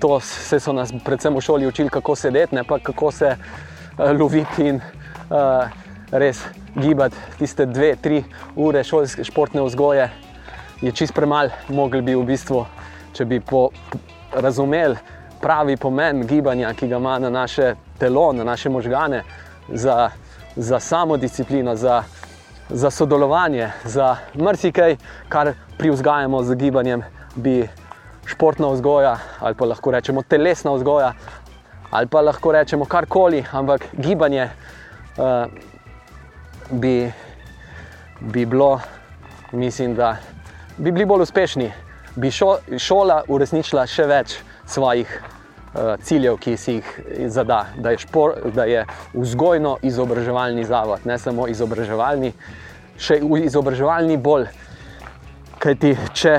[0.00, 4.10] to se so nas predvsem v šoli učili, kako sedeti, ne pa kako se uh,
[4.20, 5.70] loviti in uh,
[6.10, 6.44] res
[6.74, 7.16] gibati.
[7.38, 8.24] Tiste dve, tri
[8.56, 10.10] ure šolske športne vzgoje
[10.80, 12.66] je čist premalo, mogli bi v bistvu,
[13.12, 13.40] če bi
[14.32, 14.96] razumeli
[15.40, 19.22] pravi pomen gibanja, ki ga ima na naše telo, na naše možgane,
[19.68, 20.10] za,
[20.58, 22.02] za samo disciplino, za,
[22.68, 24.96] za sodelovanje, za marsikaj,
[25.28, 27.02] kar privzgajamo z gibanjem,
[27.34, 27.68] bi
[28.26, 31.12] športna vzgoja ali pa lahko rečemo telesna vzgoja.
[31.90, 34.44] Ali pa lahko rečemo karkoli, ampak gibanje
[35.16, 35.46] uh,
[36.70, 37.12] bi,
[38.20, 38.80] bi bilo,
[39.52, 40.16] mislim, da
[40.76, 41.72] bi bili bolj uspešni,
[42.16, 44.36] bi šo, šola uresničila še več
[44.66, 45.20] svojih
[46.02, 52.32] ciljev, ki si jih zada, da je, špor, da je vzgojno-izobraževalni zavod, ne samo izobraževalni,
[52.98, 54.48] še izobraževalni bolj.
[55.58, 56.34] Kajti, če,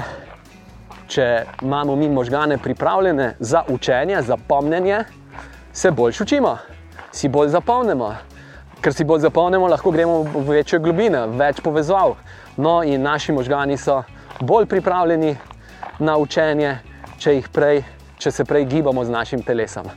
[1.12, 1.28] če
[1.62, 5.04] imamo mi možgane pripravljene za učenje, za pomnjenje,
[5.74, 6.58] se bolj učimo,
[7.12, 8.14] si bolj zapomnimo.
[8.80, 12.16] Ker si bolj zapomnimo, lahko gremo v večje globine, več povezav.
[12.58, 14.02] No, in naši možgani so
[14.40, 15.36] bolj pripravljeni
[16.00, 16.78] na učenje,
[17.20, 17.84] če jih prej,
[18.20, 19.88] če se prej gibamo z našim telesom.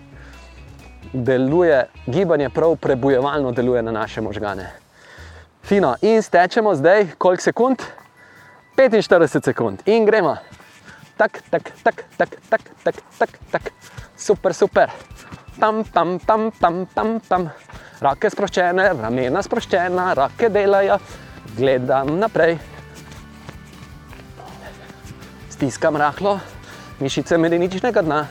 [1.12, 4.70] Deluje, gibanje prav prebojevalno deluje na naše možgane.
[5.62, 7.82] Fino, in stečemo zdaj, koliko sekund?
[8.76, 10.36] 45 sekund in gremo.
[11.16, 13.62] Tak, tak, tak, tak, tak, tak, tak, tak.
[14.16, 14.90] super, super.
[15.60, 17.50] Pam, pam, pam, pam, pam, pam.
[18.02, 20.96] Roke sproščene, ramena sproščena, roke delajo,
[21.54, 22.56] gledam naprej.
[25.52, 26.40] Stiskam rahlo,
[27.02, 28.26] mišice medeničnega dna.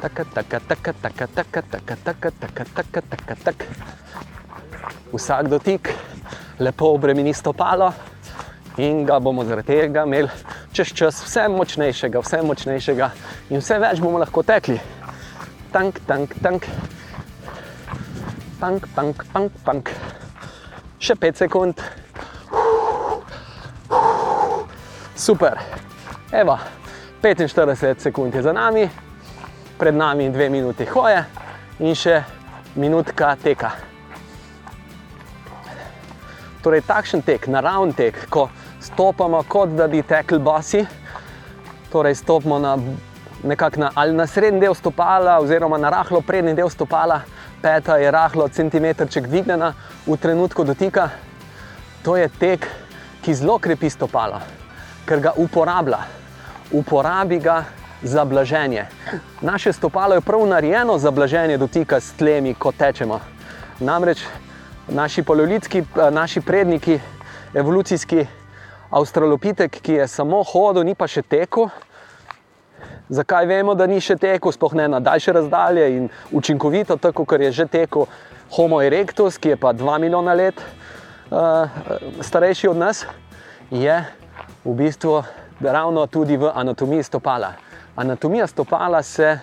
[0.00, 3.64] Taka, taka, taka, taka, taka, taka, taka, taka, taka, taka, taka.
[5.12, 5.90] Vsak dotik
[6.58, 7.92] lepo obremeni stopalo
[8.76, 10.28] in ga bomo zaradi tega imeli
[10.72, 13.10] čez čas vse močnejšega, vse močnejšega
[13.50, 14.78] in vse več bomo lahko tekli.
[15.72, 16.66] Tank, tank, tank.
[18.60, 19.92] Pank, pank, pank, pank.
[21.00, 21.80] Še 5 sekund.
[25.16, 25.60] Super.
[26.32, 26.58] Evo,
[27.22, 28.88] 45 sekund je za nami,
[29.78, 31.24] pred nami dve minuti hoje
[31.78, 32.22] in še
[32.78, 33.70] minutka teka.
[36.62, 38.46] Torej, takšen tek, naravni tek, ko
[38.80, 40.84] stopamo, kot da bi tekli basi,
[41.90, 42.76] torej stopimo na
[43.42, 47.22] nekako na, ali na srednji del stopala, oziroma na rahlo prednji del stopala,
[47.62, 49.72] peta je rahlo centimetrček dvignjena
[50.06, 51.08] v trenutku dotika.
[52.04, 52.68] To je tek,
[53.24, 54.40] ki zelo krepi stopala,
[55.08, 56.19] ker ga uporablja.
[56.72, 57.64] Uporabi ga
[58.02, 58.86] za blaženje.
[59.40, 63.20] Naše stopalo je prav narejeno za blaženje dotika s tlemi, ko tečemo.
[63.80, 64.24] Namreč
[64.88, 67.00] naši paleolitski, naši predniki,
[67.54, 68.26] evolucijski
[68.90, 71.68] avstralopitek, ki je samo hodil, ni pa še tekel.
[73.10, 77.40] Zakaj vemo, da ni še tekel, sploh ne na daljše razdalje in učinkovito, tako kot
[77.40, 78.06] je že tekel
[78.50, 80.58] Homo erectus, ki je pa 2 milijona let
[81.30, 81.70] uh,
[82.20, 83.04] starejši od nas,
[83.70, 83.94] je
[84.64, 85.22] v bistvu
[85.60, 87.52] ravno tudi v anatomiji stopala.
[87.96, 89.38] Anatomija stopala se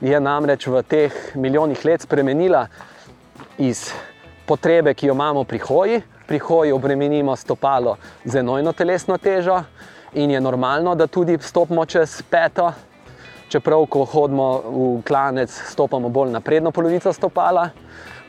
[0.00, 2.66] je namreč v teh milijonih let spremenila
[3.58, 3.92] iz
[4.46, 6.02] potrebe, ki jo imamo pri hoji.
[6.26, 9.62] Pri hoji obremenimo stopalo z enojno telesno težo
[10.14, 12.72] in je normalno, da tudi stopimo čez peto.
[13.48, 17.68] Čeprav, ko hodimo v klanec, stopamo bolj na prednjo polovico stopala,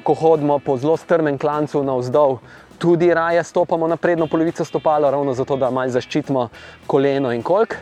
[0.03, 2.37] ko hodimo po zelo strmem klancu navzdol,
[2.77, 6.49] tudi raje stopamo na prednjo polovico stopala, ravno zato, da malo zaščitimo
[6.87, 7.75] koleno in kolk.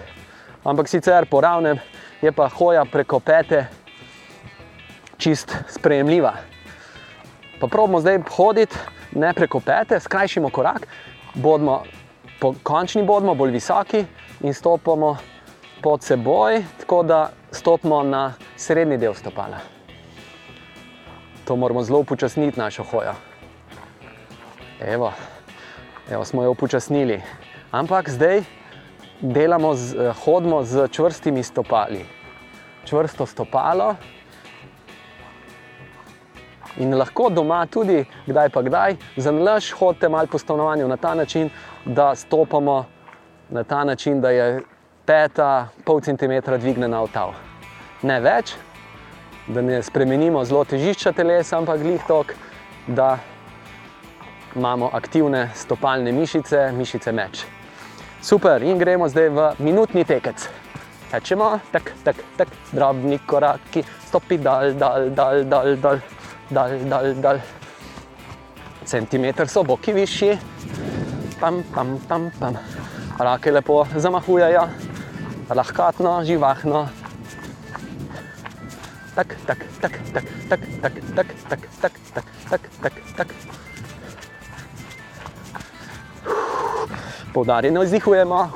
[0.63, 1.79] Ampak sicer po ravnem
[2.21, 3.65] je pa hoja preko pete
[5.17, 6.33] čist sprejemljiva.
[7.59, 8.75] Pa pravimo zdaj hoditi
[9.15, 10.87] ne preko pete, skrajšimo korak,
[11.33, 11.83] bodimo
[12.39, 14.05] po končni bodimo bolj visoki
[14.41, 15.17] in stopimo
[15.81, 19.59] pod seboj, tako da stopimo na srednji del stopala.
[21.45, 23.32] To moramo zelo upočasniti našo hojo.
[24.88, 25.11] Evo,
[26.11, 27.21] evo smo jo upočasnili.
[27.71, 28.43] Ampak zdaj
[29.21, 32.05] delamo, z, hodimo z čvrstimi stopali.
[32.86, 33.95] Čvrsto stopalo.
[36.77, 41.15] In lahko doma tudi, kdaj pa kdaj, za nalaž hodite malo po stanovanju na ta
[41.15, 41.49] način,
[41.86, 42.86] da stopamo
[43.49, 44.61] na ta način, da je
[45.05, 47.36] peta pol centimetra dvignjena v tav.
[48.01, 48.55] Ne več,
[49.47, 52.34] da ne spremenimo zelo težišča telesa, ampak glih tok,
[52.88, 53.17] da
[54.56, 57.45] imamo aktivne stopalne mišice, mišice meč.
[58.22, 60.47] Super, in gremo zdaj v minutni tekec.
[61.12, 65.97] Tečemo, tak, tak, tak, drobni koraki, stopi dal, dal, dal, dal, dal,
[66.49, 67.38] dal, dal, dal.
[68.86, 70.39] Centimeter so boki višji,
[71.39, 72.58] pam, pam, pam, pam.
[73.20, 74.66] Rake lepo zamahujejo,
[75.54, 76.89] lahkatno, živahno.
[79.14, 83.53] Tak, tak, tak, tak, tak, tak, tak, tak, tak, tak, tak, tak, tak.
[87.34, 88.49] Poudarjeno izdihujemo.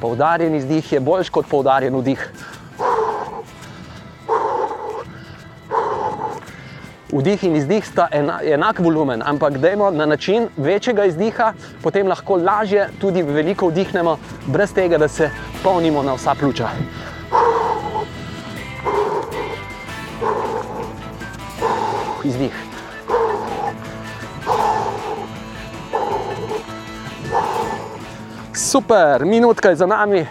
[0.00, 2.22] Poudarjen izdih je boljši kot poudarjen vdih.
[7.12, 8.06] Vdih in izdih sta
[8.42, 11.52] enak volumen, ampak dajmo na način večjega izdiha,
[11.82, 14.16] potem lahko lažje tudi veliko vdihnemo,
[14.46, 15.30] brez tega, da se
[15.62, 16.68] polnimo na vsa pljuča.
[22.24, 22.71] Izdih.
[28.72, 30.26] Super, minutka je za nami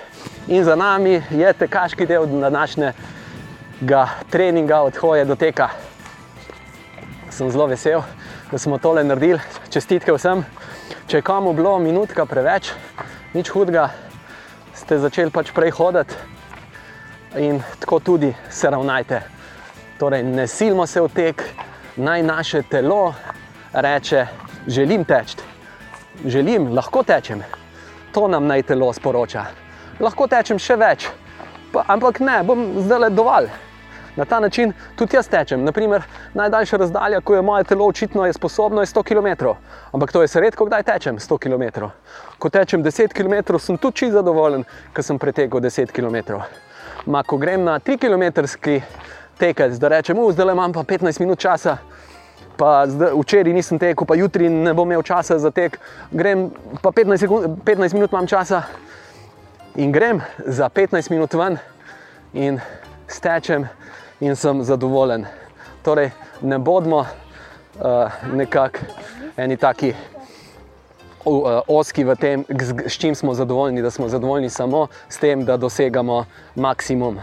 [0.48, 5.70] in za nami je tekaški del današnjega treninga od hoje do teka.
[7.30, 8.02] Sem zelo vesel,
[8.52, 9.40] da smo tole naredili.
[9.70, 10.42] Čestitke vsem.
[11.08, 12.72] Če je komu bilo minutka preveč,
[13.34, 13.92] nič hudega,
[14.74, 16.18] ste začeli pač prej hoditi
[17.38, 19.22] in tako tudi se ravnajte.
[20.00, 21.46] Torej, ne silimo se v tek,
[21.96, 23.14] naj naše telo
[23.74, 24.28] reče:
[24.68, 25.38] Želim teči,
[26.26, 27.61] želim, lahko tečem.
[28.14, 29.46] To nam naj telo sporoča.
[30.00, 31.08] Lahko tečem še več,
[31.72, 33.52] pa, ampak ne, bom zdaj le dovolj.
[34.16, 35.64] Na ta način tudi jaz tečem.
[35.64, 36.04] Naprimer,
[36.36, 39.54] najdaljša razdalja, ko je moje telo očitno je sposobno, je 100 km.
[39.92, 41.88] Ampak to je redko, kdaj tečem 100 km.
[42.38, 46.42] Ko tečem 10 km, sem tudi čisto zadovoljen, ker sem pretekel 10 km.
[47.06, 48.44] Ma, ko grem na 3 km
[49.40, 51.78] tekec, da rečem, zdaj imam pa 15 minut časa,
[52.62, 55.80] pa zdaj, včeraj nisem tekel, pa jutri ne bom imel časa za tek,
[56.12, 56.52] grem
[56.82, 58.62] pa 15, sekund, 15 minut imam časa
[59.82, 61.58] in grem za 15 minut ven,
[62.34, 62.60] in
[63.08, 63.66] stečem
[64.20, 65.26] in sem zadovoljen.
[65.82, 68.86] Torej, ne bodimo uh, nekako
[69.38, 69.96] eni taki
[71.26, 72.46] uh, oski v tem,
[72.86, 77.18] s čim smo zadovoljni, da smo zadovoljni samo s tem, da dosegamo maksimum.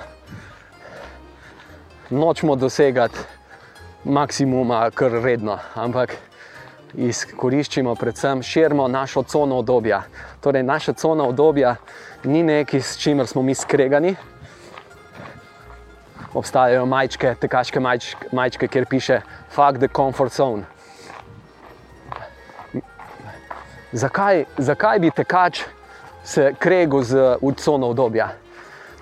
[2.11, 3.38] Nočemo dosegati
[4.05, 6.17] maksimuma, kar redno, ampak
[6.95, 10.03] izkoriščimo, predvsem širimo našo cono obdobja.
[10.41, 11.77] Torej, naša cona obdobja
[12.25, 14.15] ni nekaj, s čimer smo mi skregani.
[16.35, 19.21] Obstajajo majčke, tekaške majčke, majčke kjer piše:
[19.51, 20.65] Fuck the comfort zone.
[23.93, 25.63] Zakaj, zakaj bi tekač
[26.25, 28.29] se kregel z cono obdobja?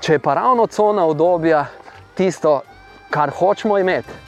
[0.00, 1.66] Če je pa ravno cona obdobja
[2.14, 2.60] tisto,
[3.10, 4.25] kar hočemo imeti,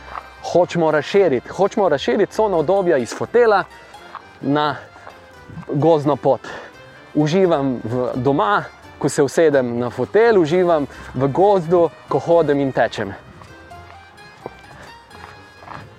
[0.53, 3.64] hočemo razširiti, hočemo razširiti cono obdobja iz fotela
[4.40, 4.76] na
[5.68, 6.40] gozdno pot.
[7.14, 8.64] Uživam v doma,
[8.99, 13.14] ko se usedem na fotel, uživam v gozdu, ko hodim in tečem.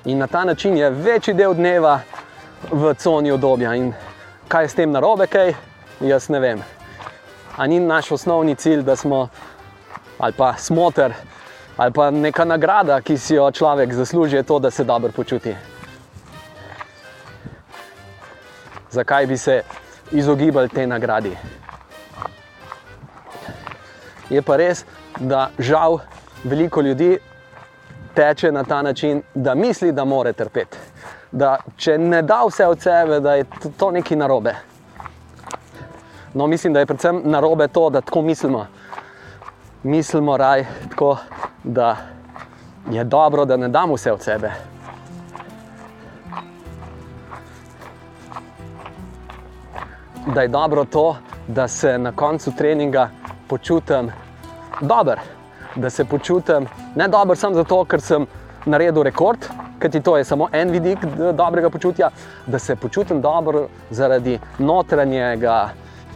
[0.06, 2.00] In na ta način je večji del dneva
[2.72, 3.76] v coni obdobja.
[3.76, 3.94] In
[4.48, 5.54] kaj je s tem narobe, kaj
[6.00, 6.64] jaz ne vem.
[7.58, 9.28] Ani ni naš osnovni cilj, da smo
[10.20, 11.14] ali pa smotr
[11.80, 15.56] ali pa neka nagrada, ki si jo človek zasluži, to, da se dobro počuti.
[18.92, 19.62] Zakaj bi se
[20.12, 21.32] izogibali te nagradi?
[24.30, 24.84] Je pa res,
[25.20, 26.00] da žal
[26.44, 27.18] veliko ljudi
[28.14, 30.78] teče na ta način, da misli, da more trpeti.
[31.32, 33.46] Da če ne da vse od sebe, da je
[33.78, 34.56] to nekaj narobe.
[36.34, 38.68] No, mislim, da je predvsem narobe to, da tako mislimo.
[39.84, 41.18] Mislimo raj tako,
[41.64, 41.98] da
[42.92, 44.52] je dobro, da ne damo vse od sebe.
[50.36, 51.16] Da je dobro to,
[51.48, 53.10] da se na koncu treninga
[53.48, 54.12] počutim
[54.82, 55.16] dobro,
[55.76, 58.26] da se počutim ne dobro samo zato, ker sem
[58.66, 59.48] naredil rekord,
[59.80, 61.00] ker ti to je samo en vidik
[61.34, 62.10] dobrega počutja,
[62.48, 65.70] da se počutim dobro zaradi notranjega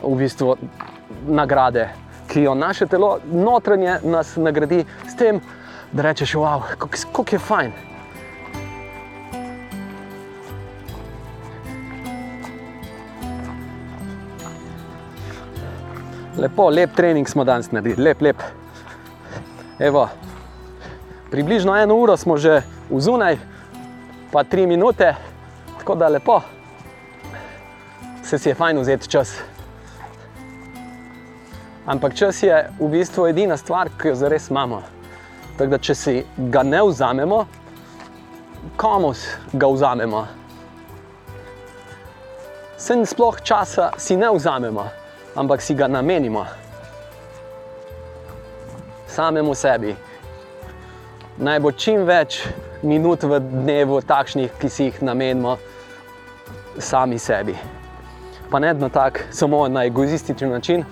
[0.03, 0.57] v bistvu,
[1.27, 1.89] nagrade,
[2.33, 5.41] ki jo naše telo notranje nas nagradi s tem,
[5.91, 7.71] da rečeš, wow, kako je fajn.
[16.37, 18.41] Lepo, lep trening smo danes naredili, lep, lep.
[19.79, 20.07] Evo,
[21.31, 23.37] približno eno uro smo že v zunaj,
[24.31, 25.13] pa tri minute,
[25.77, 26.41] tako da lepo,
[28.23, 29.52] se si je fajn vzeti čas.
[31.85, 34.81] Ampak čas je v bistvu edina stvar, ki jo zares imamo.
[35.57, 37.43] Tako da, če si ga ne vzamemo,
[38.79, 39.11] komu
[39.53, 40.23] ga vzamemo?
[42.79, 44.87] Sem sploh časa si ne vzamemo,
[45.35, 46.45] ampak si ga namenimo
[49.07, 49.95] samemu sebi.
[51.37, 52.41] Naj bo čim več
[52.83, 55.57] minut v dnevu takšnih, ki si jih namenimo
[56.79, 57.57] sami sebi.
[58.49, 60.85] Pa ne na tak, samo na egoističen način,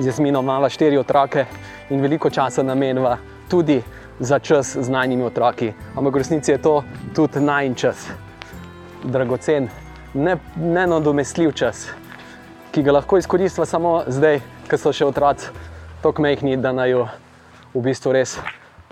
[0.00, 1.44] z Jasminom imamo štiri otroke
[1.90, 3.82] in veliko časa namenjava tudi
[4.20, 5.72] za čas z najnižjimi otroki.
[5.96, 6.82] Ampak v resnici je to
[7.14, 8.08] tudi najn čas,
[9.04, 9.68] dragocen,
[10.14, 11.88] ne, nenadomestljiv čas,
[12.72, 14.40] ki ga lahko izkoristiva samo zdaj,
[14.70, 15.50] ko so še otroci
[16.02, 17.08] tako mehki, da naj jo
[17.74, 18.38] v bistvu res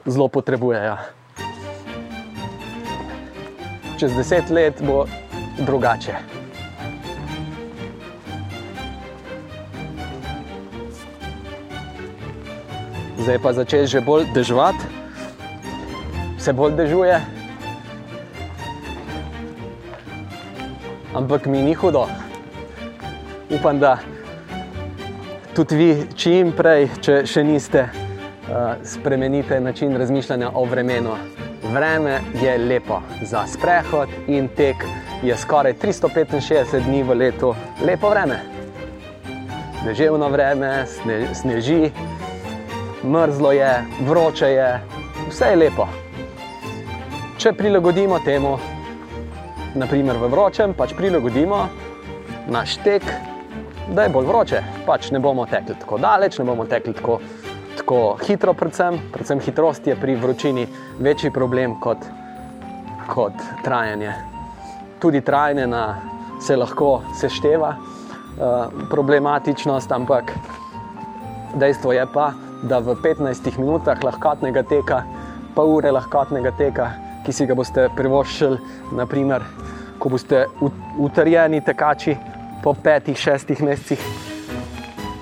[0.05, 0.97] zelo potrebujejo.
[3.99, 5.07] Čez deset let bo
[5.59, 6.38] drugače.
[13.19, 14.85] Zdaj pa začne že bolj deževati,
[16.39, 17.19] vse bolj dežuje.
[21.15, 22.07] Ampak mi ni hudo.
[23.51, 23.99] Upam, da
[25.55, 31.17] tudi vi čim prej, če še niste, uh, spremenite način razmišljanja o vremenu.
[31.73, 34.85] Vreme je lepo za sprehod in tek
[35.23, 38.39] je skoraj 365 dni v letu lepo vreme.
[39.85, 40.87] Deževno vreme,
[41.35, 41.91] sneži,
[43.05, 44.81] mrzlo je, vroče je,
[45.29, 45.87] vse je lepo.
[47.39, 48.57] Če prilagodimo temu,
[49.79, 51.61] naprimer v vročem, pač prilagodimo
[52.51, 53.05] naš tek,
[53.95, 54.63] da je bolj vroče.
[54.87, 57.21] Pač ne bomo tekli tako daleč, ne bomo tekli tako,
[57.79, 58.99] tako hitro, predvsem.
[59.13, 60.67] predvsem hitrost je pri vročini
[60.99, 61.99] večji problem kot,
[63.07, 64.13] kot trajanje.
[64.99, 65.85] Tudi trajanje na,
[66.43, 70.33] se lahko sešteva uh, problematičnost, ampak
[71.55, 75.05] dejstvo je pa, da v 15 minutah lahkotnega teka,
[75.55, 76.91] pa ure lahkotnega teka,
[77.25, 78.59] ki si ga boste privoščili,
[78.99, 79.45] naprimer,
[79.99, 80.47] ko boste
[80.99, 82.17] utrjeni tekači
[82.63, 84.03] po petih, šestih mesecih,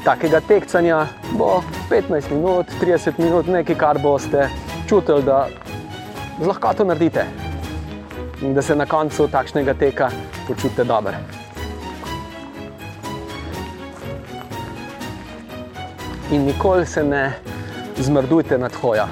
[0.04, 1.06] takega tekcanja
[1.36, 4.48] bo 15 minut, 30 minut, nekaj, kar boste
[4.88, 5.46] čutili, da
[6.40, 7.26] z lahkoto naredite
[8.42, 10.10] in da se na koncu takšnega teka
[10.48, 11.35] počutite dobro.
[16.30, 17.32] In nikoli se ne
[17.96, 19.04] zmrdujte nad hojo.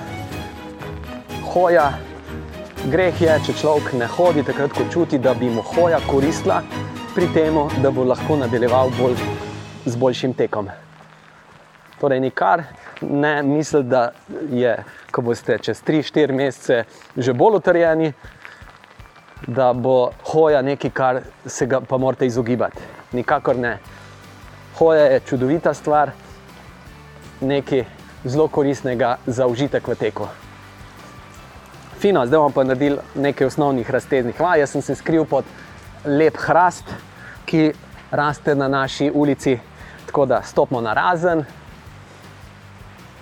[1.53, 1.93] Hoja,
[2.91, 6.57] greh je, če človek ne hodi takrat, ko čuti, da bi mu hoja koristila
[7.15, 9.15] pri tem, da bo lahko nadaljeval bolj,
[9.87, 10.73] z boljšim tekom.
[12.01, 12.65] Torej, nikar
[13.01, 14.03] ne mislite, da
[14.51, 14.75] je,
[15.15, 16.83] ko boste čez 3-4 mesece
[17.17, 18.11] že bolj utrjeni,
[19.47, 22.83] da bo hoja nekaj, kar se ga pa morate izogibati.
[23.13, 23.79] Nikakor ne.
[24.83, 26.11] Hoja je čudovita stvar,
[27.41, 27.85] nekaj
[28.25, 30.29] zelo koristnega za užitek v teku.
[31.99, 34.61] Fino, zdaj bomo pa naredili nekaj osnovnih razteznih vaj.
[34.61, 35.45] Jaz sem se skril pod
[36.05, 36.85] lep hrast,
[37.45, 37.73] ki
[38.11, 39.59] raste na naši ulici.
[40.07, 41.45] Tako da stopimo na razen,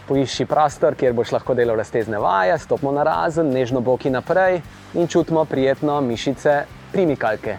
[0.08, 4.60] poišči prostor, kjer boš lahko delal raztezne vaje, stopimo na razen, nežno boki naprej
[4.94, 7.56] in čutimo prijetno mišice primikalke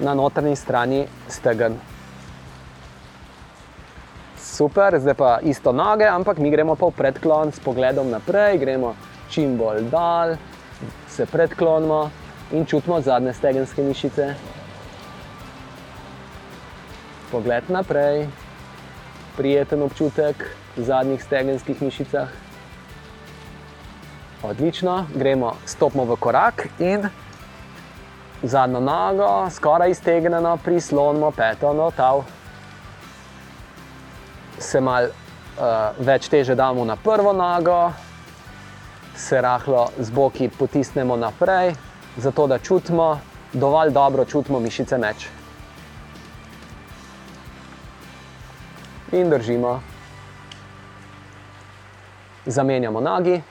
[0.00, 1.76] na notranji strani stegen.
[4.58, 8.96] Super, zdaj pa isto noge, ampak mi gremo pa v predklon s pogledom naprej, gremo
[9.30, 10.34] čim bolj dol,
[11.06, 12.10] se predklonimo
[12.50, 14.34] in čutimo zadnje stegenske mišice.
[17.30, 18.26] Pogled naprej,
[19.36, 20.42] prijeten občutek
[20.74, 22.32] v zadnjih stegenskih mišicah.
[24.42, 27.06] Odlično, gremo, stopimo v korak in
[28.42, 32.37] zadnjo nogo, skoraj iztegnjeno, prislonimo peto na tav.
[34.58, 35.14] Se mal uh,
[35.98, 37.92] več teže damo na prvo nogo,
[39.16, 41.74] se rahlo z boki potisnemo naprej,
[42.16, 43.18] zato da čutimo,
[43.52, 45.28] dovolj dobro čutimo mišice meč.
[49.12, 49.80] In držimo.
[52.46, 53.42] Zamenjamo nogi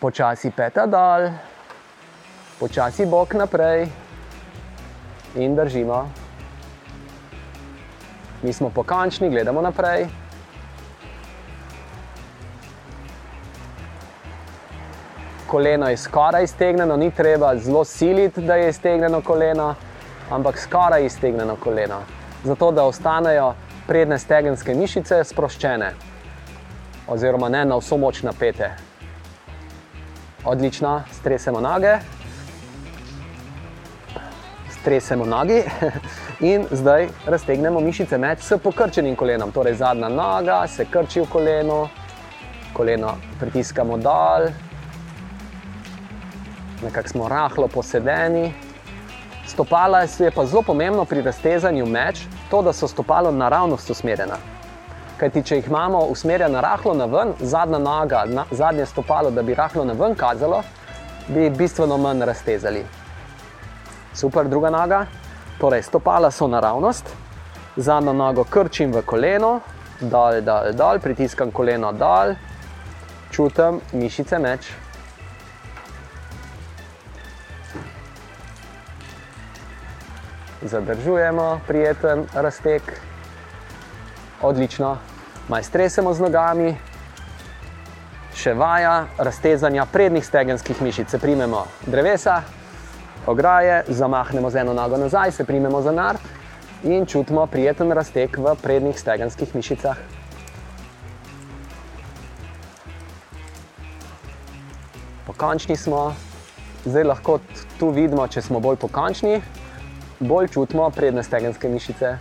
[0.00, 1.32] počasi peta dol,
[2.60, 3.88] počasi bok naprej
[5.34, 6.25] in držimo.
[8.46, 10.06] Mi smo pokončni, gledamo naprej.
[15.46, 19.74] Koleno je skoraj iztegnjeno, ni treba zelo siliti, da je iztegnjeno koleno,
[20.30, 21.98] ampak skoraj iztegnjeno koleno.
[22.44, 23.54] Zato da ostanejo
[23.86, 25.90] prednje stegenske mišice sproščene,
[27.08, 28.70] oziroma ne na vso moč napete.
[30.44, 31.98] Odlično, stresemo noge,
[34.86, 35.64] stresemo nogi
[36.40, 39.52] in zdaj raztegnemo mišice med s pokrčenim kolenom.
[39.52, 41.88] Torej, zadnja noga se krči v koleno,
[42.72, 44.48] koleno pritiskamo dol,
[46.82, 48.52] nekako smo rahlo posedeni.
[49.46, 54.36] Stopala je pa zelo pomembno pri raztezanju meč, to, da so stopalo naravnost usmerjena.
[55.16, 59.54] Kajti, če jih imamo usmerjena rahlo na ven, zadnja noga, na, zadnje stopalo, da bi
[59.54, 60.62] rahlo na ven kazalo,
[61.28, 62.84] bi bistveno manj raztezali.
[64.12, 65.06] Super, druga noga.
[65.58, 67.08] Torej, stopala so naravnost,
[67.76, 69.60] zadnjo nogo krčim v koleno,
[70.00, 72.34] dol, dol, dol, pritiskam koleno dol,
[73.32, 74.68] čutim mišice meč.
[80.62, 83.00] Zadržujemo prijeten raztek
[84.42, 84.98] odlično,
[85.48, 86.76] maj stresemo z nogami,
[88.36, 91.10] še vaja raztezanja prednjih stegenskih mišic.
[91.10, 92.42] Se primemo drevesa,
[93.26, 96.18] ograje, zamahnemo z eno nogo nazaj, se primemo za nard
[96.84, 99.96] in čutimo prijeten raztek v prednjih stegenskih mišicah.
[105.26, 106.14] Pokončni smo,
[106.84, 107.38] zdaj lahko
[107.78, 109.40] tu vidimo, če smo bolj pokončni,
[110.20, 112.14] bolj čutimo prednje stegenske mišice.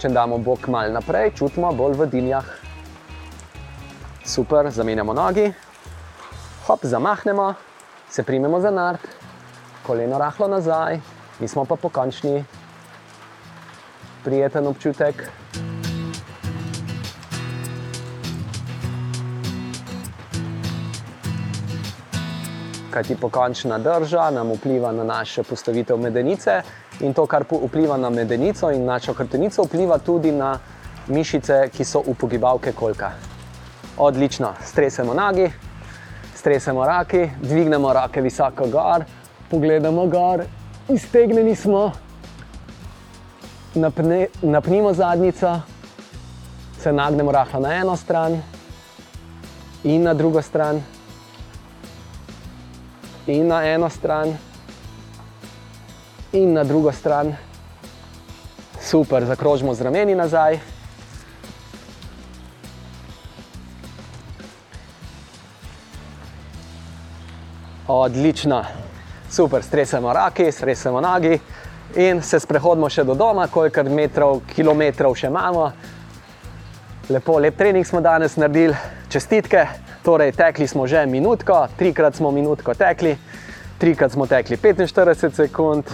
[0.00, 2.46] Če damo bok malo naprej, čutimo bolj v dinjah.
[4.24, 5.48] Super, zamenjamo nogi,
[6.68, 7.54] hop, zamahnemo,
[8.10, 8.98] se primemo za nard,
[9.86, 11.00] koleno rahlo nazaj,
[11.40, 12.44] mi smo pa pokončni,
[14.24, 15.30] prijeten občutek.
[22.90, 26.62] Kaj ti pokončna drža nam vpliva na našo postavitev medenice,
[27.00, 30.58] In to, kar vpliva na medenico in našo hrbtenico, vpliva tudi na
[31.08, 33.12] mišice, ki so upogibalke kolka.
[33.96, 35.48] Odlično, stresemo nogi,
[36.40, 39.04] stresemo roki, dvignemo roke visoko gor,
[39.50, 40.44] pogledamo gor,
[40.88, 41.90] iztegnjeni smo,
[43.74, 45.60] napne, napnimo zadnjico,
[46.80, 48.40] se nagnemo rahlo na eno stran
[49.84, 50.80] in na drugo stran,
[53.26, 54.36] in na eno stran
[56.32, 57.34] in na drugo stran.
[58.80, 60.79] Super, zakrožimo z rameni nazaj.
[67.92, 68.64] Odlično,
[69.30, 71.38] super, stresemo roki, stresemo nogi
[71.94, 75.64] in se sprehodimo še do doma, koliko metrov, kilometrov še imamo.
[77.10, 78.76] Lepo, lep trening smo danes naredili,
[79.10, 79.64] čestitke.
[80.06, 83.16] Torej, tekli smo že minutko, trikrat smo minutko tekli,
[83.82, 85.90] trikrat smo tekli 45 sekund,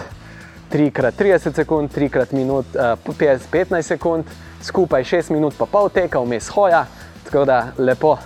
[0.69, 4.29] trikrat 30 sekund, trikrat minut, uh, 15 sekund,
[4.61, 6.85] skupaj 6 minut pa pol teka, vmes hoja.
[7.25, 8.19] Tako da lepo,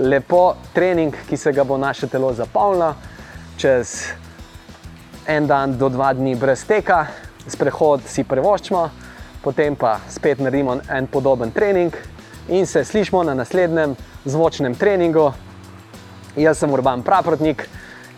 [0.00, 0.42] lepo
[0.72, 2.94] trening, ki se ga bo naše telo zapolnilo
[3.60, 4.08] čez
[5.26, 7.04] en dan do dva dni brez teka,
[7.44, 8.86] sprehod si prevoščimo,
[9.44, 11.92] potem pa spet naredimo en podoben trening
[12.48, 15.32] in se slišmo na naslednjem zvočnem treningu.
[16.40, 17.66] Jaz sem Urban Praprotnik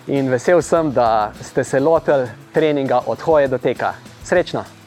[0.06, 3.94] in vesel sem, da ste se lotili treninga od hoje do teka.
[4.24, 4.82] Srečno!